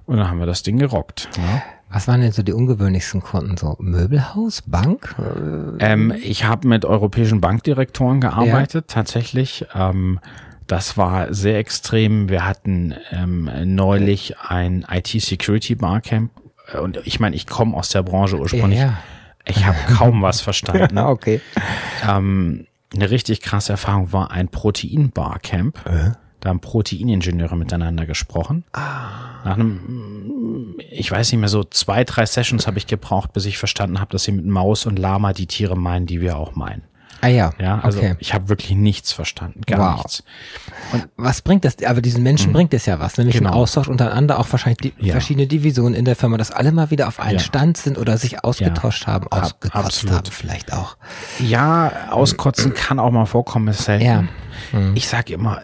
[0.04, 1.28] Und dann haben wir das Ding gerockt.
[1.36, 1.62] Ne?
[1.90, 3.56] Was waren denn so die ungewöhnlichsten Kunden?
[3.56, 5.14] So Möbelhaus, Bank?
[5.78, 8.94] Ähm, ich habe mit europäischen Bankdirektoren gearbeitet, ja.
[8.94, 9.66] tatsächlich.
[9.74, 10.20] Ähm,
[10.66, 12.28] das war sehr extrem.
[12.28, 16.30] Wir hatten ähm, neulich ein IT-Security-Barcamp.
[16.80, 18.80] Und ich meine, ich komme aus der Branche ursprünglich.
[18.80, 18.98] Ja
[19.46, 20.98] ich habe kaum was verstanden.
[20.98, 21.40] okay.
[22.06, 25.86] Ähm, eine richtig krasse Erfahrung war ein Protein-Barcamp.
[25.86, 26.12] Äh?
[26.40, 28.64] Da haben Proteiningenieure miteinander gesprochen.
[28.72, 29.42] Ah.
[29.44, 33.58] Nach einem, ich weiß nicht mehr, so zwei, drei Sessions habe ich gebraucht, bis ich
[33.58, 36.82] verstanden habe, dass sie mit Maus und Lama die Tiere meinen, die wir auch meinen.
[37.20, 37.52] Ah ja.
[37.58, 38.16] Ja, also okay.
[38.18, 39.96] ich habe wirklich nichts verstanden, gar wow.
[39.96, 40.22] nichts.
[40.92, 41.82] Und was bringt das?
[41.84, 42.54] Aber diesen Menschen mhm.
[42.54, 43.50] bringt es ja was, nämlich genau.
[43.50, 45.12] ein Austausch untereinander, auch wahrscheinlich die ja.
[45.12, 47.44] verschiedene Divisionen in der Firma, dass alle mal wieder auf einen ja.
[47.44, 49.14] Stand sind oder sich ausgetauscht ja.
[49.14, 50.96] haben, ausgekotzt haben vielleicht auch.
[51.38, 54.04] Ja, auskotzen kann auch mal vorkommen, ist selten.
[54.04, 54.24] Ja.
[54.72, 54.92] Mhm.
[54.94, 55.60] Ich sage immer,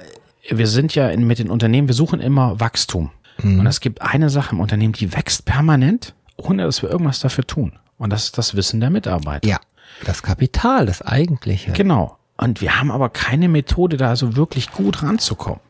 [0.48, 3.10] wir sind ja in, mit den Unternehmen, wir suchen immer Wachstum.
[3.42, 3.60] Mhm.
[3.60, 7.46] Und es gibt eine Sache im Unternehmen, die wächst permanent, ohne dass wir irgendwas dafür
[7.46, 7.72] tun.
[7.98, 9.46] Und das ist das Wissen der Mitarbeiter.
[9.48, 9.58] Ja,
[10.04, 11.72] das Kapital, das eigentliche.
[11.72, 12.18] Genau.
[12.36, 15.60] Und wir haben aber keine Methode, da so wirklich gut ranzukommen.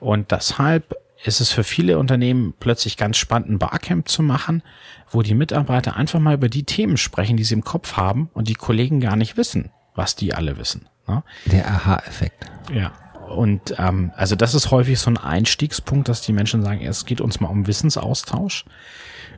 [0.00, 4.62] Und deshalb ist es für viele Unternehmen plötzlich ganz spannend, ein Barcamp zu machen,
[5.10, 8.48] wo die Mitarbeiter einfach mal über die Themen sprechen, die sie im Kopf haben und
[8.48, 10.88] die Kollegen gar nicht wissen, was die alle wissen.
[11.06, 11.22] Ne?
[11.46, 12.46] Der Aha-Effekt.
[12.72, 12.92] Ja.
[13.28, 17.20] Und ähm, also das ist häufig so ein Einstiegspunkt, dass die Menschen sagen, es geht
[17.20, 18.64] uns mal um Wissensaustausch.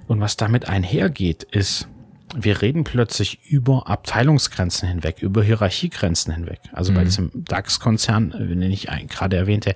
[0.08, 1.88] Und was damit einhergeht, ist,
[2.34, 6.60] wir reden plötzlich über Abteilungsgrenzen hinweg, über Hierarchiegrenzen hinweg.
[6.72, 6.96] Also mhm.
[6.96, 9.74] bei diesem DAX-Konzern, äh, den ich gerade erwähnte,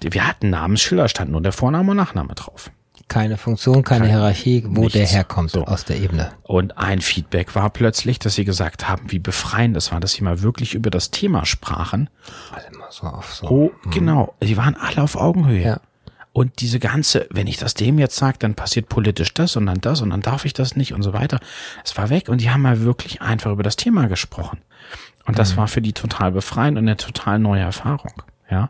[0.00, 2.70] wir hatten Namensschilder, stand nur der Vorname und Nachname drauf.
[3.08, 4.94] Keine Funktion, keine, keine Hierarchie, wo nichts.
[4.94, 5.64] der herkommt so.
[5.64, 6.32] aus der Ebene.
[6.42, 10.24] Und ein Feedback war plötzlich, dass sie gesagt haben, wie befreiend es war, dass sie
[10.24, 12.10] mal wirklich über das Thema sprachen.
[12.52, 13.46] Alle immer so auf so.
[13.48, 13.90] Oh, mhm.
[13.92, 14.34] genau.
[14.40, 15.62] Sie waren alle auf Augenhöhe.
[15.62, 15.80] Ja.
[16.36, 19.80] Und diese ganze, wenn ich das dem jetzt sage, dann passiert politisch das und dann
[19.80, 21.40] das und dann darf ich das nicht und so weiter.
[21.82, 24.58] Es war weg und die haben mal wirklich einfach über das Thema gesprochen.
[25.24, 25.56] Und das mhm.
[25.56, 28.12] war für die total befreiend und eine total neue Erfahrung.
[28.50, 28.68] Ja.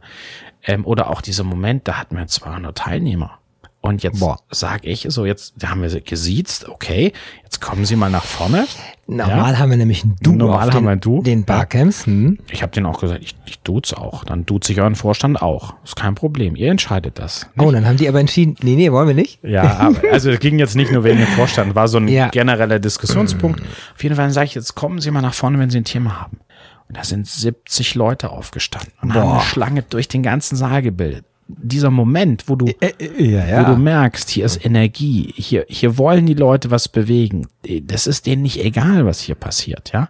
[0.63, 3.41] Ähm, oder auch dieser Moment, da hatten wir 200 Teilnehmer.
[3.87, 7.13] Und jetzt sage ich so, jetzt haben wir gesiezt, okay,
[7.45, 8.67] jetzt kommen Sie mal nach vorne.
[9.07, 9.59] Normal ja.
[9.59, 11.23] haben wir nämlich ein Du Normal haben den, wir Du.
[11.23, 12.07] Den Barcamps.
[12.07, 12.39] Hm.
[12.51, 14.25] Ich habe denen auch gesagt, ich, ich duze auch.
[14.25, 15.75] Dann duze ich euren Vorstand auch.
[15.85, 16.57] Ist kein Problem.
[16.57, 17.47] Ihr entscheidet das.
[17.55, 17.67] Nicht?
[17.67, 19.39] Oh, dann haben die aber entschieden, nee, nee, wollen wir nicht.
[19.45, 22.29] Ja, aber, also es ging jetzt nicht nur wegen dem Vorstand, war so ein ja.
[22.29, 23.63] genereller Diskussionspunkt.
[23.95, 26.21] Auf jeden Fall sage ich, jetzt kommen Sie mal nach vorne, wenn Sie ein Thema
[26.21, 26.41] haben.
[26.89, 29.21] Und da sind 70 Leute aufgestanden und Boah.
[29.21, 31.25] haben eine Schlange durch den ganzen Saal gebildet.
[31.49, 33.63] Dieser Moment, wo du, äh, äh, ja, ja.
[33.63, 37.47] wo du merkst, hier ist Energie, hier, hier wollen die Leute was bewegen.
[37.83, 40.09] Das ist denen nicht egal, was hier passiert, ja.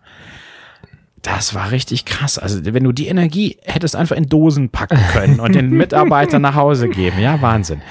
[1.22, 2.38] Das war richtig krass.
[2.38, 6.54] Also, wenn du die Energie hättest einfach in Dosen packen können und den Mitarbeitern nach
[6.54, 7.82] Hause geben, ja, Wahnsinn.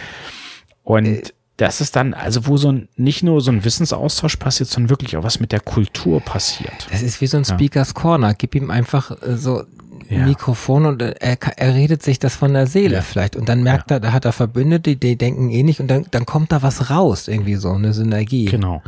[0.83, 1.21] Und äh,
[1.57, 5.15] das ist dann, also wo so ein, nicht nur so ein Wissensaustausch passiert, sondern wirklich
[5.15, 6.87] auch was mit der Kultur passiert.
[6.91, 8.01] Das ist wie so ein Speakers ja.
[8.01, 8.33] Corner.
[8.33, 9.63] Gib ihm einfach äh, so
[10.09, 10.25] ja.
[10.25, 13.01] Mikrofon und er, er redet sich das von der Seele ja.
[13.01, 13.35] vielleicht.
[13.35, 16.51] Und dann merkt er, da hat er Verbündete, die denken ähnlich und dann, dann kommt
[16.51, 18.45] da was raus, irgendwie so, eine Synergie.
[18.45, 18.81] Genau.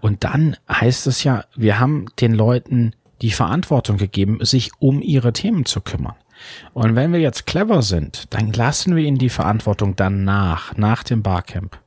[0.00, 2.92] Und dann heißt es ja, wir haben den Leuten
[3.22, 6.14] die Verantwortung gegeben, sich um ihre Themen zu kümmern.
[6.72, 11.02] Und wenn wir jetzt clever sind, dann lassen wir ihnen die Verantwortung dann nach, nach
[11.02, 11.78] dem Barcamp.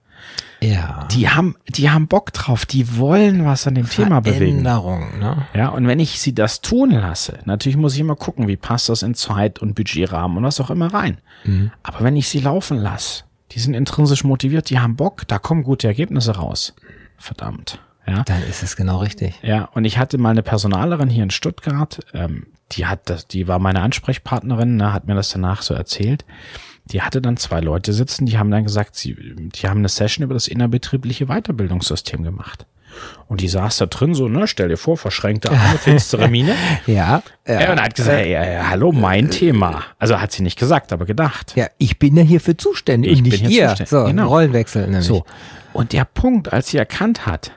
[0.64, 1.08] Ja.
[1.12, 4.62] Die haben, die haben Bock drauf, die wollen was an dem Thema bewegen.
[4.62, 5.48] Ne?
[5.54, 8.90] Ja, und wenn ich sie das tun lasse, natürlich muss ich immer gucken, wie passt
[8.90, 11.18] das in Zeit und Budgetrahmen und was auch immer rein.
[11.44, 11.72] Mhm.
[11.84, 15.64] Aber wenn ich sie laufen lasse, die sind intrinsisch motiviert, die haben Bock, da kommen
[15.64, 16.74] gute Ergebnisse raus.
[17.18, 17.80] Verdammt.
[18.08, 18.24] Ja.
[18.24, 19.36] Dann ist es genau richtig.
[19.44, 23.48] Ja, und ich hatte mal eine Personalerin hier in Stuttgart, ähm, die hat das, die
[23.48, 26.26] war meine Ansprechpartnerin, ne, hat mir das danach so erzählt
[26.86, 30.24] die hatte dann zwei Leute sitzen, die haben dann gesagt, sie, die haben eine Session
[30.24, 32.66] über das innerbetriebliche Weiterbildungssystem gemacht.
[33.28, 36.56] Und die saß da drin so, ne, stell dir vor, verschränkte Arme, finstere Miene.
[36.86, 37.24] ja.
[37.48, 37.72] ja.
[37.72, 39.84] Und hat gesagt, ja, ja, hallo, mein Thema.
[39.98, 41.54] Also hat sie nicht gesagt, aber gedacht.
[41.56, 43.14] Ja, ich bin ja hierfür zuständig.
[43.14, 43.68] Ich bin hier ihr.
[43.70, 43.90] zuständig.
[43.90, 44.28] So, genau.
[44.28, 45.08] Rollenwechsel nämlich.
[45.08, 45.26] So.
[45.74, 47.52] Und der Punkt, als sie erkannt hat,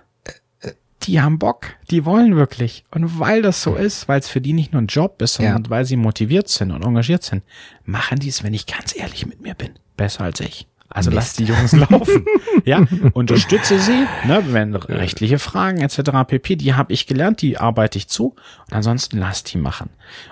[1.06, 2.84] die haben Bock, die wollen wirklich.
[2.90, 5.64] Und weil das so ist, weil es für die nicht nur ein Job ist, sondern
[5.64, 5.70] ja.
[5.70, 7.42] weil sie motiviert sind und engagiert sind,
[7.84, 10.66] machen die es, wenn ich ganz ehrlich mit mir bin, besser als ich.
[10.88, 11.16] Also Mist.
[11.16, 12.24] lass die Jungs laufen.
[12.64, 16.10] ja, unterstütze sie, ne, wenn rechtliche Fragen etc.
[16.26, 18.34] pp, die habe ich gelernt, die arbeite ich zu
[18.66, 19.90] und ansonsten lass die machen.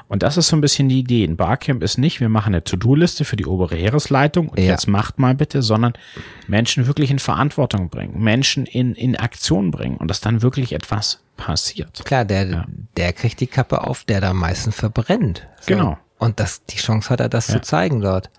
[0.09, 1.25] Und das ist so ein bisschen die Idee.
[1.25, 4.67] Ein Barcamp ist nicht, wir machen eine To-Do-Liste für die obere Heeresleitung und ja.
[4.67, 5.95] jetzt macht mal bitte, sondern
[6.47, 11.21] Menschen wirklich in Verantwortung bringen, Menschen in, in Aktion bringen und dass dann wirklich etwas
[11.37, 12.05] passiert.
[12.05, 12.65] Klar, der, ja.
[12.97, 15.47] der kriegt die Kappe auf, der da am meisten verbrennt.
[15.61, 15.75] So.
[15.75, 15.99] Genau.
[16.19, 17.55] Und das, die Chance hat er, das ja.
[17.55, 18.31] zu zeigen dort.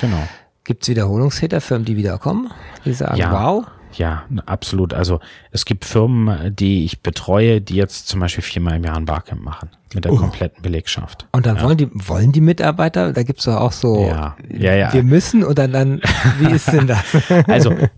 [0.00, 0.28] Genau.
[0.64, 2.50] Gibt es Wiederholungstäter, Firmen, die wiederkommen?
[2.84, 3.66] Die sagen, ja, wow.
[3.92, 4.92] Ja, absolut.
[4.92, 5.20] Also
[5.52, 9.42] es gibt Firmen, die ich betreue, die jetzt zum Beispiel viermal im Jahr ein Barcamp
[9.42, 9.70] machen.
[9.94, 10.16] Mit der uh.
[10.16, 11.26] kompletten Belegschaft.
[11.30, 11.62] Und dann ja.
[11.62, 14.36] wollen die, wollen die Mitarbeiter, da gibt's doch auch so, ja.
[14.48, 14.92] Ja, ja.
[14.92, 16.00] wir müssen oder dann,
[16.40, 17.04] wie ist denn das?
[17.46, 17.88] Also, äh,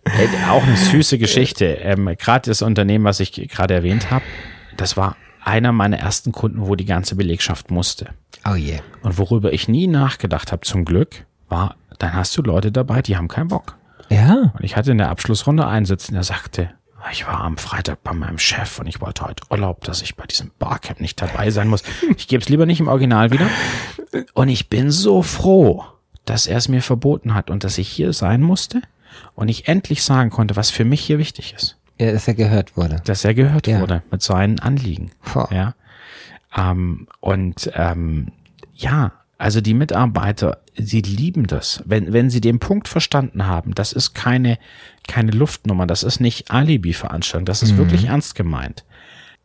[0.50, 1.64] auch eine süße Geschichte.
[1.64, 4.24] Ähm, gerade das Unternehmen, was ich gerade erwähnt habe,
[4.76, 8.10] das war einer meiner ersten Kunden, wo die ganze Belegschaft musste.
[8.46, 8.80] Oh je.
[9.02, 13.16] Und worüber ich nie nachgedacht habe, zum Glück, war dann hast du Leute dabei, die
[13.16, 13.76] haben keinen Bock.
[14.08, 14.52] Ja.
[14.54, 16.70] Und ich hatte in der Abschlussrunde einen sitzen, der sagte,
[17.12, 20.26] ich war am Freitag bei meinem Chef und ich wollte heute Urlaub, dass ich bei
[20.26, 21.82] diesem Barcamp nicht dabei sein muss.
[22.16, 23.48] Ich gebe es lieber nicht im Original wieder.
[24.34, 25.84] Und ich bin so froh,
[26.24, 28.82] dass er es mir verboten hat und dass ich hier sein musste
[29.34, 31.76] und ich endlich sagen konnte, was für mich hier wichtig ist.
[31.98, 33.00] Ja, dass er gehört wurde.
[33.04, 33.80] Dass er gehört ja.
[33.80, 35.12] wurde mit seinen Anliegen.
[35.32, 35.48] Boah.
[35.52, 35.74] Ja.
[36.56, 38.32] Ähm, und ähm,
[38.74, 41.82] ja, also die Mitarbeiter sie lieben das.
[41.86, 44.58] Wenn, wenn sie den Punkt verstanden haben, das ist keine,
[45.06, 47.78] keine Luftnummer, das ist nicht Alibi-Veranstaltung, das ist mhm.
[47.78, 48.84] wirklich ernst gemeint.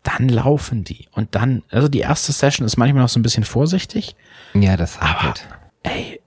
[0.03, 1.07] Dann laufen die.
[1.11, 4.15] Und dann, also die erste Session ist manchmal noch so ein bisschen vorsichtig.
[4.53, 5.35] Ja, das aber,
[5.83, 6.19] ey,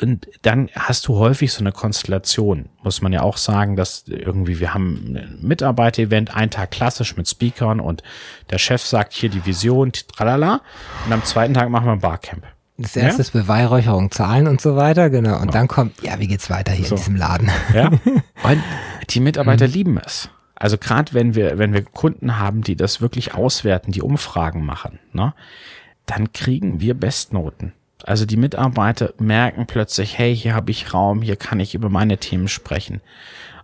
[0.00, 4.60] und dann hast du häufig so eine Konstellation, muss man ja auch sagen, dass irgendwie
[4.60, 8.02] wir haben ein Mitarbeiter-Event, einen Tag klassisch mit Speakern und
[8.50, 10.62] der Chef sagt hier die Vision, tralala,
[11.06, 12.44] und am zweiten Tag machen wir ein Barcamp.
[12.80, 13.20] Das erste ja?
[13.20, 15.36] ist Beweihräucherung, Zahlen und so weiter, genau.
[15.38, 15.52] Und ja.
[15.52, 16.94] dann kommt, ja, wie geht's weiter hier so.
[16.94, 17.50] in diesem Laden?
[17.74, 17.88] Ja.
[18.42, 18.62] Und
[19.10, 19.72] die Mitarbeiter mhm.
[19.72, 20.30] lieben es.
[20.54, 24.98] Also gerade wenn wir, wenn wir Kunden haben, die das wirklich auswerten, die Umfragen machen,
[25.12, 25.34] ne,
[26.06, 27.72] dann kriegen wir Bestnoten.
[28.04, 32.18] Also die Mitarbeiter merken plötzlich, hey, hier habe ich Raum, hier kann ich über meine
[32.18, 33.00] Themen sprechen.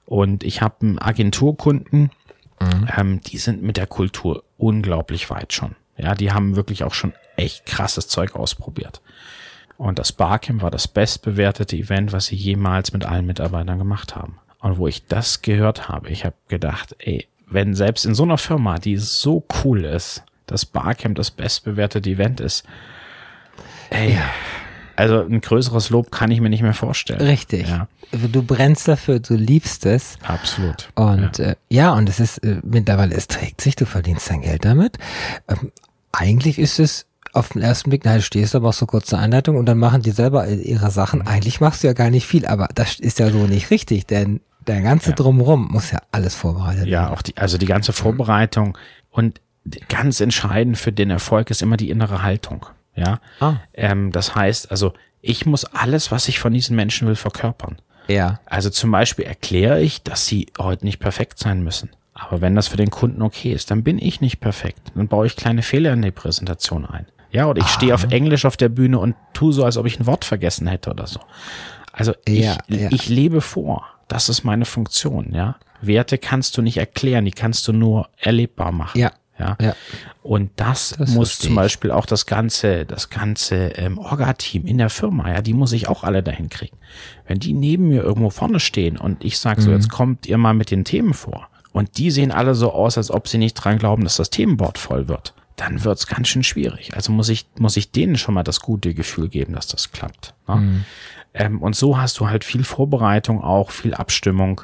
[0.05, 2.11] Und ich habe einen Agenturkunden,
[2.61, 2.89] mhm.
[2.97, 5.75] ähm, die sind mit der Kultur unglaublich weit schon.
[5.97, 9.01] Ja, die haben wirklich auch schon echt krasses Zeug ausprobiert.
[9.79, 14.39] Und das Barcamp war das bestbewertete Event, was sie jemals mit allen Mitarbeitern gemacht haben.
[14.61, 18.39] Und wo ich das gehört habe, ich habe gedacht, ey, wenn selbst in so einer
[18.39, 22.64] Firma, die so cool ist, das Barcamp das bestbewertete Event ist,
[23.91, 24.18] ey,
[24.97, 27.20] also ein größeres Lob kann ich mir nicht mehr vorstellen.
[27.20, 27.68] Richtig.
[27.68, 27.87] Ja.
[28.12, 30.16] Du brennst dafür, du liebst es.
[30.22, 30.89] Absolut.
[30.95, 34.41] Und ja, äh, ja und es ist äh, mittlerweile, es trägt sich, du verdienst dein
[34.41, 34.97] Geld damit.
[35.49, 35.70] Ähm,
[36.12, 37.06] eigentlich ist es
[37.37, 40.11] auf den ersten Blick, du stehst aber auch so kurze Einleitung und dann machen die
[40.11, 41.20] selber ihre Sachen.
[41.20, 41.28] Mhm.
[41.28, 44.41] Eigentlich machst du ja gar nicht viel, aber das ist ja so nicht richtig, denn
[44.66, 45.16] der ganze ja.
[45.16, 46.91] Drumrum muss ja alles vorbereitet werden.
[46.91, 48.76] Ja, auch die, also die ganze Vorbereitung
[49.11, 49.41] und
[49.89, 52.66] ganz entscheidend für den Erfolg ist immer die innere Haltung.
[52.95, 53.57] Ja, ah.
[53.74, 57.76] ähm, das heißt, also ich muss alles, was ich von diesen Menschen will, verkörpern.
[58.09, 58.41] Ja.
[58.47, 61.91] Also zum Beispiel erkläre ich, dass sie heute nicht perfekt sein müssen.
[62.14, 64.93] Aber wenn das für den Kunden okay ist, dann bin ich nicht perfekt.
[64.95, 67.07] Dann baue ich kleine Fehler in die Präsentation ein.
[67.37, 70.01] Ja, oder ich stehe auf Englisch auf der Bühne und tu so, als ob ich
[70.01, 71.20] ein Wort vergessen hätte oder so.
[71.93, 72.89] Also ja, ich, ja.
[72.91, 73.84] ich lebe vor.
[74.09, 75.57] Das ist meine Funktion, ja.
[75.82, 78.99] Werte kannst du nicht erklären, die kannst du nur erlebbar machen.
[78.99, 79.12] Ja.
[79.39, 79.59] Ja.
[79.61, 79.76] ja.
[80.22, 84.89] Und das, das muss zum Beispiel auch das ganze, das ganze ähm, Orga-Team in der
[84.89, 86.78] Firma, ja, die muss ich auch alle dahin kriegen.
[87.26, 89.76] Wenn die neben mir irgendwo vorne stehen und ich sage so, mhm.
[89.76, 93.11] jetzt kommt ihr mal mit den Themen vor und die sehen alle so aus, als
[93.11, 96.95] ob sie nicht dran glauben, dass das Themenboard voll wird dann wird's ganz schön schwierig.
[96.95, 100.35] Also muss ich, muss ich denen schon mal das gute Gefühl geben, dass das klappt.
[100.47, 100.57] Ne?
[100.57, 100.85] Mhm.
[101.35, 104.63] Ähm, und so hast du halt viel Vorbereitung auch, viel Abstimmung.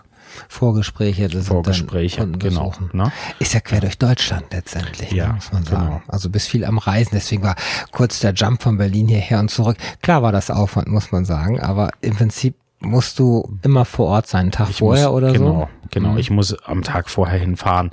[0.49, 2.72] Vorgespräche, das Vorgespräche, genau.
[2.93, 3.12] Ne?
[3.38, 5.86] Ist ja quer durch Deutschland letztendlich, ne, ja, ne, muss man sagen.
[5.86, 6.03] Genau.
[6.09, 7.55] Also bis viel am Reisen, deswegen war
[7.90, 9.76] kurz der Jump von Berlin hierher und zurück.
[10.01, 14.26] Klar war das Aufwand, muss man sagen, aber im Prinzip musst du immer vor Ort
[14.26, 15.53] sein, einen Tag ich vorher muss, oder genau, so?
[15.53, 16.12] Genau, genau.
[16.12, 16.18] Mhm.
[16.18, 17.90] Ich muss am Tag vorher hinfahren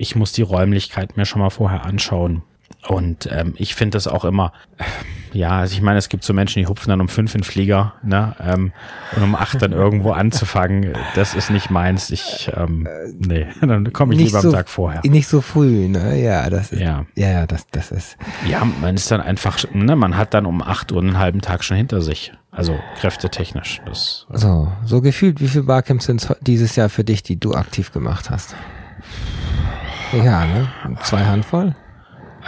[0.00, 2.42] ich muss die Räumlichkeit mir schon mal vorher anschauen.
[2.88, 4.84] Und ähm, ich finde das auch immer, äh,
[5.38, 7.92] ja, also ich meine, es gibt so Menschen, die hupfen dann um fünf in Flieger,
[8.02, 8.34] ne?
[8.40, 8.72] Ähm,
[9.14, 12.10] und um acht dann irgendwo anzufangen, das ist nicht meins.
[12.10, 12.88] Ich, ähm,
[13.18, 15.02] nee, dann komme ich nicht lieber so, am Tag vorher.
[15.04, 16.18] Nicht so früh, ne?
[16.22, 18.16] Ja, das ist, ja, ja, das, das ist.
[18.48, 21.62] Ja, man ist dann einfach, ne, man hat dann um acht Uhr einen halben Tag
[21.62, 22.32] schon hinter sich.
[22.50, 23.82] Also kräftetechnisch.
[23.84, 27.92] Das, so, so gefühlt, wie viele Barcamps sind dieses Jahr für dich, die du aktiv
[27.92, 28.56] gemacht hast?
[30.12, 30.68] Ja, ne?
[31.02, 31.74] Zwei Handvoll?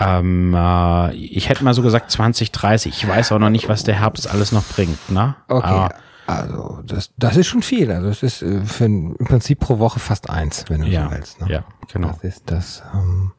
[0.00, 2.92] Ähm, äh, ich hätte mal so gesagt 20, 30.
[2.92, 5.34] Ich weiß auch noch nicht, was der Herbst alles noch bringt, ne?
[5.48, 5.66] Okay.
[5.66, 5.94] Aber
[6.26, 7.90] also das, das ist schon viel.
[7.90, 11.10] Also es ist äh, für im Prinzip pro Woche fast eins, wenn du ja, so
[11.16, 11.40] willst.
[11.40, 11.52] Ne?
[11.52, 12.08] Ja, genau.
[12.08, 12.82] Das ist das.
[12.94, 13.32] Ähm,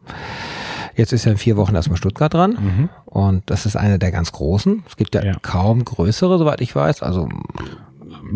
[0.95, 2.89] jetzt ist ja in vier Wochen erstmal Stuttgart dran mhm.
[3.05, 4.83] und das ist eine der ganz großen.
[4.87, 7.03] Es gibt ja, ja, kaum größere, soweit ich weiß.
[7.03, 7.29] Also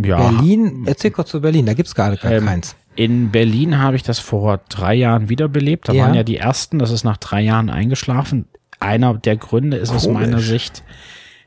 [0.03, 0.17] ja.
[0.17, 2.75] Berlin, erzähl kurz zu Berlin, da gibt's gerade gar ähm, keins.
[2.97, 5.87] In Berlin habe ich das vor drei Jahren wiederbelebt.
[5.87, 6.03] Da ja.
[6.03, 8.47] waren ja die ersten, das ist nach drei Jahren eingeschlafen.
[8.79, 10.07] Einer der Gründe ist Komisch.
[10.07, 10.83] aus meiner Sicht,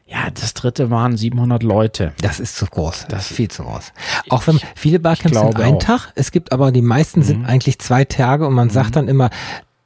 [0.07, 2.13] ja, das dritte waren 700 Leute.
[2.21, 3.07] Das ist zu groß.
[3.09, 3.93] Das ist viel zu groß.
[4.29, 5.83] Auch wenn viele Barcamps sind ein auch.
[5.83, 7.47] Tag, es gibt aber die meisten sind mhm.
[7.47, 8.73] eigentlich zwei Tage und man mhm.
[8.73, 9.31] sagt dann immer,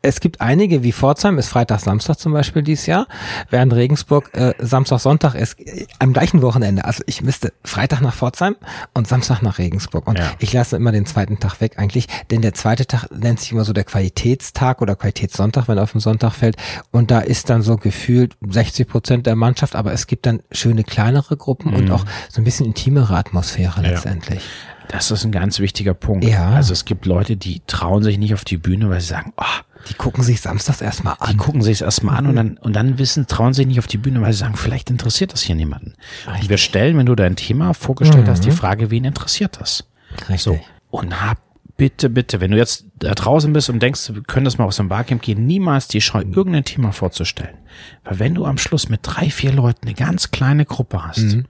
[0.05, 3.07] es gibt einige, wie Pforzheim ist Freitag, Samstag zum Beispiel dieses Jahr,
[3.49, 6.85] während Regensburg äh, Samstag, Sonntag ist äh, am gleichen Wochenende.
[6.85, 8.57] Also ich müsste Freitag nach Pforzheim
[8.93, 10.07] und Samstag nach Regensburg.
[10.07, 10.31] Und ja.
[10.39, 13.65] ich lasse immer den zweiten Tag weg eigentlich, denn der zweite Tag nennt sich immer
[13.65, 16.57] so der Qualitätstag oder Qualitätssonntag, wenn er auf den Sonntag fällt.
[16.91, 20.85] Und da ist dann so gefühlt 60 Prozent der Mannschaft, aber es gibt dann schöne
[20.85, 21.77] kleinere Gruppen mhm.
[21.77, 23.91] und auch so ein bisschen intimere Atmosphäre ja.
[23.91, 24.43] letztendlich.
[24.89, 26.25] Das ist ein ganz wichtiger Punkt.
[26.25, 26.51] Ja.
[26.51, 29.45] Also es gibt Leute, die trauen sich nicht auf die Bühne, weil sie sagen, oh,
[29.89, 31.31] die gucken sich samstags erstmal an.
[31.33, 33.99] Die gucken sich erstmal an und dann, und dann wissen, trauen sich nicht auf die
[33.99, 35.95] Bühne, weil sie sagen, vielleicht interessiert das hier niemanden.
[36.27, 36.43] Richtig.
[36.43, 38.31] Und wir stellen, wenn du dein Thema vorgestellt mhm.
[38.31, 38.57] hast, die mhm.
[38.57, 39.85] Frage, wen interessiert das?
[40.29, 40.43] Richtig.
[40.43, 40.61] So.
[40.91, 41.39] Und hab
[41.77, 44.77] bitte, bitte, wenn du jetzt da draußen bist und denkst, wir können das mal aus
[44.77, 47.57] dem Barcamp gehen, niemals die Scheu, irgendein Thema vorzustellen.
[48.05, 51.47] Weil wenn du am Schluss mit drei, vier Leuten eine ganz kleine Gruppe hast, mhm.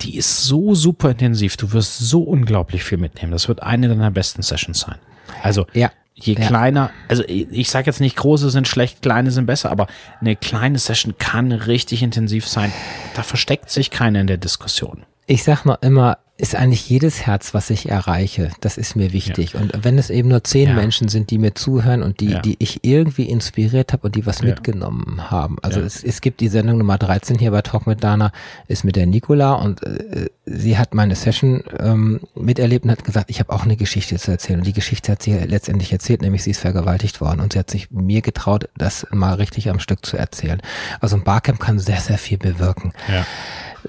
[0.00, 1.56] Die ist so super intensiv.
[1.56, 3.32] Du wirst so unglaublich viel mitnehmen.
[3.32, 4.96] Das wird eine deiner besten Sessions sein.
[5.42, 5.90] Also ja.
[6.14, 6.46] je ja.
[6.46, 9.86] kleiner, also ich sage jetzt nicht, große sind schlecht, kleine sind besser, aber
[10.20, 12.72] eine kleine Session kann richtig intensiv sein.
[13.14, 15.04] Da versteckt sich keiner in der Diskussion.
[15.26, 18.50] Ich sag mal immer, ist eigentlich jedes Herz, was ich erreiche.
[18.60, 19.52] Das ist mir wichtig.
[19.52, 19.60] Ja.
[19.60, 20.74] Und wenn es eben nur zehn ja.
[20.74, 22.40] Menschen sind, die mir zuhören und die, ja.
[22.40, 25.58] die ich irgendwie inspiriert habe und die was mitgenommen haben.
[25.62, 28.32] Also es, es gibt die Sendung Nummer 13 hier bei Talk mit Dana,
[28.66, 33.30] ist mit der Nicola und äh, sie hat meine Session ähm, miterlebt und hat gesagt,
[33.30, 34.58] ich habe auch eine Geschichte zu erzählen.
[34.58, 37.70] Und die Geschichte hat sie letztendlich erzählt, nämlich sie ist vergewaltigt worden und sie hat
[37.70, 40.60] sich mir getraut, das mal richtig am Stück zu erzählen.
[41.00, 42.92] Also ein Barcamp kann sehr, sehr viel bewirken.
[43.08, 43.24] Ja.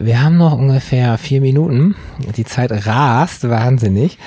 [0.06, 1.96] Wir haben noch ungefähr vier Minuten.
[2.36, 4.18] Die Zeit rast wahnsinnig.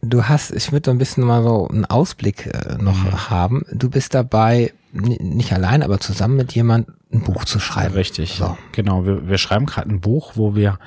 [0.00, 3.30] Du hast, ich würde so ein bisschen mal so einen Ausblick äh, noch mhm.
[3.30, 3.62] haben.
[3.70, 7.94] Du bist dabei, nicht allein, aber zusammen mit jemand ein Buch zu schreiben.
[7.94, 8.56] Richtig, so.
[8.72, 9.04] genau.
[9.04, 10.78] Wir, wir schreiben gerade ein Buch, wo wir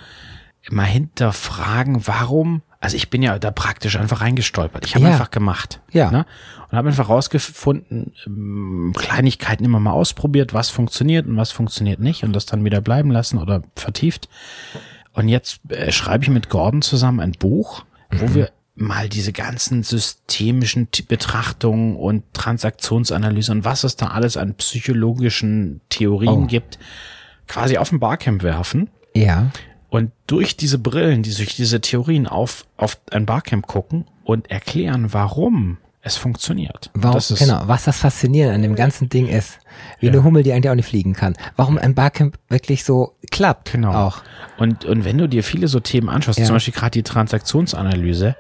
[0.70, 4.88] immer hinterfragen, warum also ich bin ja da praktisch einfach reingestolpert.
[4.88, 5.12] Ich habe ja.
[5.12, 5.80] einfach gemacht.
[5.92, 6.10] Ja.
[6.10, 6.26] Ne?
[6.70, 12.24] Und habe einfach rausgefunden, ähm, Kleinigkeiten immer mal ausprobiert, was funktioniert und was funktioniert nicht
[12.24, 14.30] und das dann wieder bleiben lassen oder vertieft.
[15.14, 18.36] Und jetzt äh, schreibe ich mit Gordon zusammen ein Buch, wo mhm.
[18.36, 25.82] wir mal diese ganzen systemischen Betrachtungen und Transaktionsanalyse und was es da alles an psychologischen
[25.90, 26.48] Theorien oh.
[26.48, 26.80] gibt,
[27.48, 28.90] quasi auf ein Barcamp werfen.
[29.14, 29.52] Ja
[29.92, 35.12] und durch diese Brillen, die durch diese Theorien auf, auf ein Barcamp gucken und erklären,
[35.12, 36.90] warum es funktioniert.
[36.94, 39.60] Warum, das genau, was das Faszinierende an dem ganzen Ding ist.
[40.00, 40.14] Wie ja.
[40.14, 41.36] eine Hummel, die eigentlich auch nicht fliegen kann.
[41.58, 43.74] Warum ein Barcamp wirklich so klappt.
[43.74, 43.92] Genau.
[43.92, 44.22] Auch.
[44.58, 46.46] Und, und wenn du dir viele so Themen anschaust, ja.
[46.46, 48.38] zum Beispiel gerade die Transaktionsanalyse,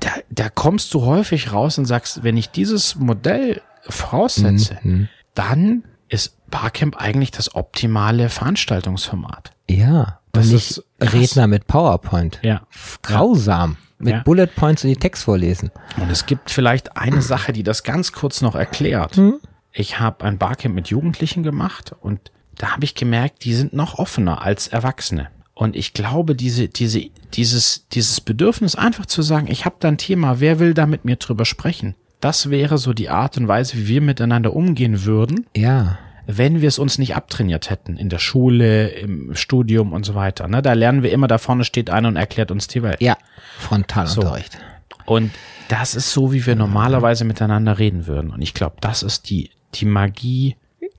[0.00, 5.08] da, da kommst du häufig raus und sagst, wenn ich dieses Modell voraussetze, mhm.
[5.34, 9.52] dann ist Barcamp eigentlich das optimale Veranstaltungsformat.
[9.70, 10.18] Ja.
[10.32, 12.40] Das und nicht Redner mit PowerPoint.
[12.42, 12.62] Ja.
[13.02, 13.76] Grausam.
[13.98, 14.22] Mit ja.
[14.22, 15.70] Bullet Points und die Text vorlesen.
[15.96, 19.16] Und es gibt vielleicht eine Sache, die das ganz kurz noch erklärt.
[19.16, 19.34] Hm?
[19.72, 23.98] Ich habe ein Barcamp mit Jugendlichen gemacht und da habe ich gemerkt, die sind noch
[23.98, 25.28] offener als Erwachsene.
[25.54, 29.98] Und ich glaube, diese, diese, dieses, dieses Bedürfnis einfach zu sagen, ich habe da ein
[29.98, 31.94] Thema, wer will da mit mir drüber sprechen?
[32.20, 35.46] Das wäre so die Art und Weise, wie wir miteinander umgehen würden.
[35.56, 40.14] Ja wenn wir es uns nicht abtrainiert hätten, in der Schule, im Studium und so
[40.14, 40.48] weiter.
[40.48, 40.62] Ne?
[40.62, 43.00] Da lernen wir immer, da vorne steht einer und erklärt uns die Welt.
[43.00, 43.16] Ja,
[43.58, 44.52] Frontalunterricht.
[44.52, 45.14] So.
[45.14, 45.32] Und
[45.68, 48.30] das ist so, wie wir normalerweise miteinander reden würden.
[48.30, 50.56] Und ich glaube, das ist die, die Magie,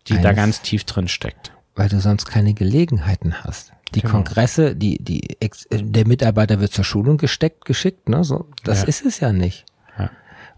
[0.07, 1.51] die Eines, da ganz tief drin steckt.
[1.75, 3.71] Weil du sonst keine Gelegenheiten hast.
[3.95, 4.15] Die genau.
[4.15, 5.37] Kongresse, die, die,
[5.71, 8.23] der Mitarbeiter wird zur Schulung gesteckt, geschickt, ne?
[8.23, 8.87] So, das ja.
[8.87, 9.65] ist es ja nicht.
[9.97, 10.09] Ja.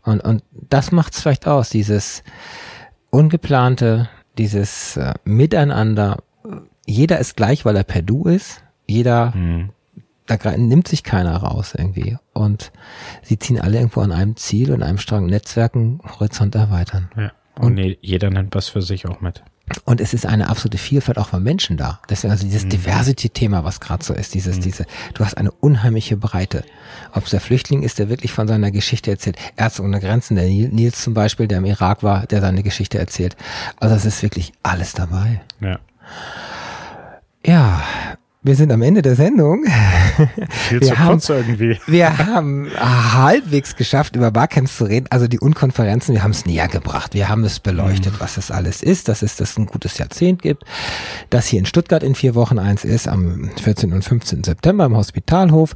[0.04, 2.24] Und, und das macht es vielleicht aus, dieses
[3.10, 6.24] ungeplante, dieses äh, Miteinander,
[6.86, 8.62] jeder ist gleich, weil er per Du ist.
[8.88, 9.70] Jeder, mhm.
[10.28, 12.18] da nimmt sich keiner raus irgendwie.
[12.34, 12.72] Und
[13.24, 17.10] sie ziehen alle irgendwo an einem Ziel und einem Strang Netzwerken, Horizont erweitern.
[17.16, 17.32] Ja.
[17.56, 19.44] Und, und nee, jeder nimmt was für sich auch mit.
[19.84, 22.00] Und es ist eine absolute Vielfalt auch von Menschen da.
[22.08, 22.70] Deswegen also dieses mhm.
[22.70, 24.62] Diversity-Thema, was gerade so ist, dieses, mhm.
[24.62, 24.86] diese,
[25.16, 26.64] du hast eine unheimliche Breite.
[27.14, 30.46] Ob es der Flüchtling ist, der wirklich von seiner Geschichte erzählt, Ärzte ohne Grenzen, der
[30.46, 33.36] Nils zum Beispiel, der im Irak war, der seine Geschichte erzählt.
[33.80, 35.42] Also es ist wirklich alles dabei.
[35.62, 35.80] Ja.
[37.44, 37.84] Ja,
[38.46, 39.66] wir sind am Ende der Sendung.
[40.50, 41.80] Viel wir zu haben, kurz irgendwie.
[41.88, 45.08] Wir haben halbwegs geschafft, über Barcamps zu reden.
[45.10, 47.16] Also die Unkonferenzen, wir haben es näher gebracht.
[47.16, 48.20] Wir haben es beleuchtet, mhm.
[48.20, 50.64] was es alles ist, dass es das ein gutes Jahrzehnt gibt.
[51.32, 53.92] Dass hier in Stuttgart in vier Wochen eins ist, am 14.
[53.94, 54.44] und 15.
[54.44, 55.76] September im Hospitalhof.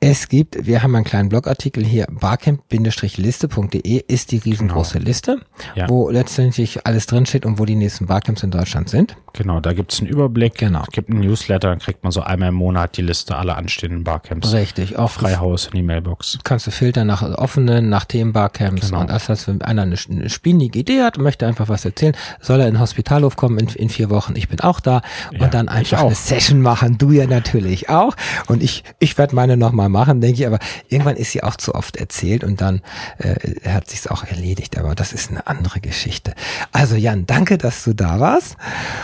[0.00, 5.06] Es gibt, wir haben einen kleinen Blogartikel hier, barcamp-liste.de ist die riesengroße genau.
[5.06, 5.40] Liste,
[5.76, 5.88] ja.
[5.88, 9.16] wo letztendlich alles drinsteht und wo die nächsten Barcamps in Deutschland sind.
[9.38, 10.56] Genau, da gibt es einen Überblick.
[10.56, 10.82] Genau.
[10.82, 14.02] Es gibt einen Newsletter, dann kriegt man so einmal im Monat die Liste aller anstehenden
[14.02, 14.52] Barcamps.
[14.52, 16.38] Richtig, auch Freihaus in die Mailbox.
[16.42, 19.02] Kannst du filtern nach offenen, nach Themenbarcamps genau.
[19.02, 22.16] und das heißt, wenn einer eine, eine spinnige Idee hat und möchte einfach was erzählen,
[22.40, 24.34] soll er in den Hospitalhof kommen in, in vier Wochen.
[24.34, 26.98] Ich bin auch da und ja, dann einfach eine Session machen.
[26.98, 28.16] Du ja natürlich auch
[28.48, 30.48] und ich ich werde meine nochmal machen, denke ich.
[30.48, 30.58] Aber
[30.88, 32.80] irgendwann ist sie auch zu oft erzählt und dann
[33.18, 34.76] äh, hat sich's auch erledigt.
[34.76, 36.34] Aber das ist eine andere Geschichte.
[36.72, 38.56] Also Jan, danke, dass du da warst.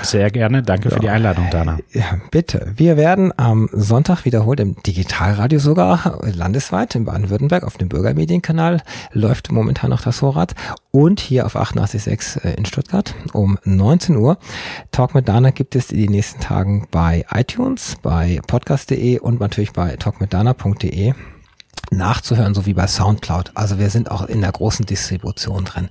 [0.03, 0.63] Sehr gerne.
[0.63, 0.95] Danke ja.
[0.95, 1.79] für die Einladung, Dana.
[1.93, 2.73] Ja, bitte.
[2.77, 9.51] Wir werden am Sonntag wiederholt im Digitalradio sogar landesweit in Baden-Württemberg auf dem Bürgermedienkanal läuft
[9.51, 10.55] momentan noch das Vorrat
[10.91, 14.39] und hier auf 88.6 äh, in Stuttgart um 19 Uhr.
[14.93, 19.73] Talk mit Dana gibt es in den nächsten Tagen bei iTunes, bei podcast.de und natürlich
[19.73, 21.15] bei talkmitdana.de
[21.93, 23.53] nachzuhören, so wie bei Soundcloud.
[23.55, 25.89] Also wir sind auch in der großen Distribution drin.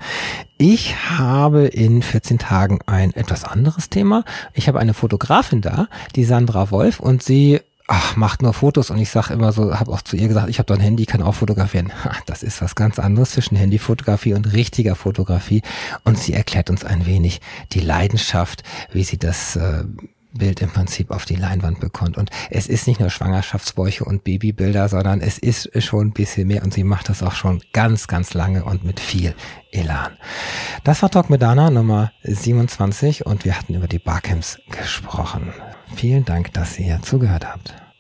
[0.58, 4.24] Ich habe in 14 Tagen ein etwas anderes Thema.
[4.54, 8.98] Ich habe eine Fotografin da, die Sandra Wolf, und sie ach, macht nur Fotos und
[8.98, 11.22] ich sage immer so, habe auch zu ihr gesagt, ich habe doch ein Handy, kann
[11.22, 11.91] auch fotografieren.
[12.26, 15.62] Das ist was ganz anderes zwischen Handyfotografie und richtiger Fotografie
[16.04, 17.41] und sie erklärt uns ein wenig
[17.74, 19.84] die Leidenschaft, wie sie das äh,
[20.34, 22.18] Bild im Prinzip auf die Leinwand bekommt.
[22.18, 26.64] Und es ist nicht nur Schwangerschaftsbäuche und Babybilder, sondern es ist schon ein bisschen mehr
[26.64, 29.36] und sie macht das auch schon ganz, ganz lange und mit viel
[29.72, 30.18] Elan.
[30.84, 35.54] Das war Talk mit Dana Nummer 27 und wir hatten über die Barcamps gesprochen.
[35.96, 37.83] Vielen Dank, dass ihr zugehört habt.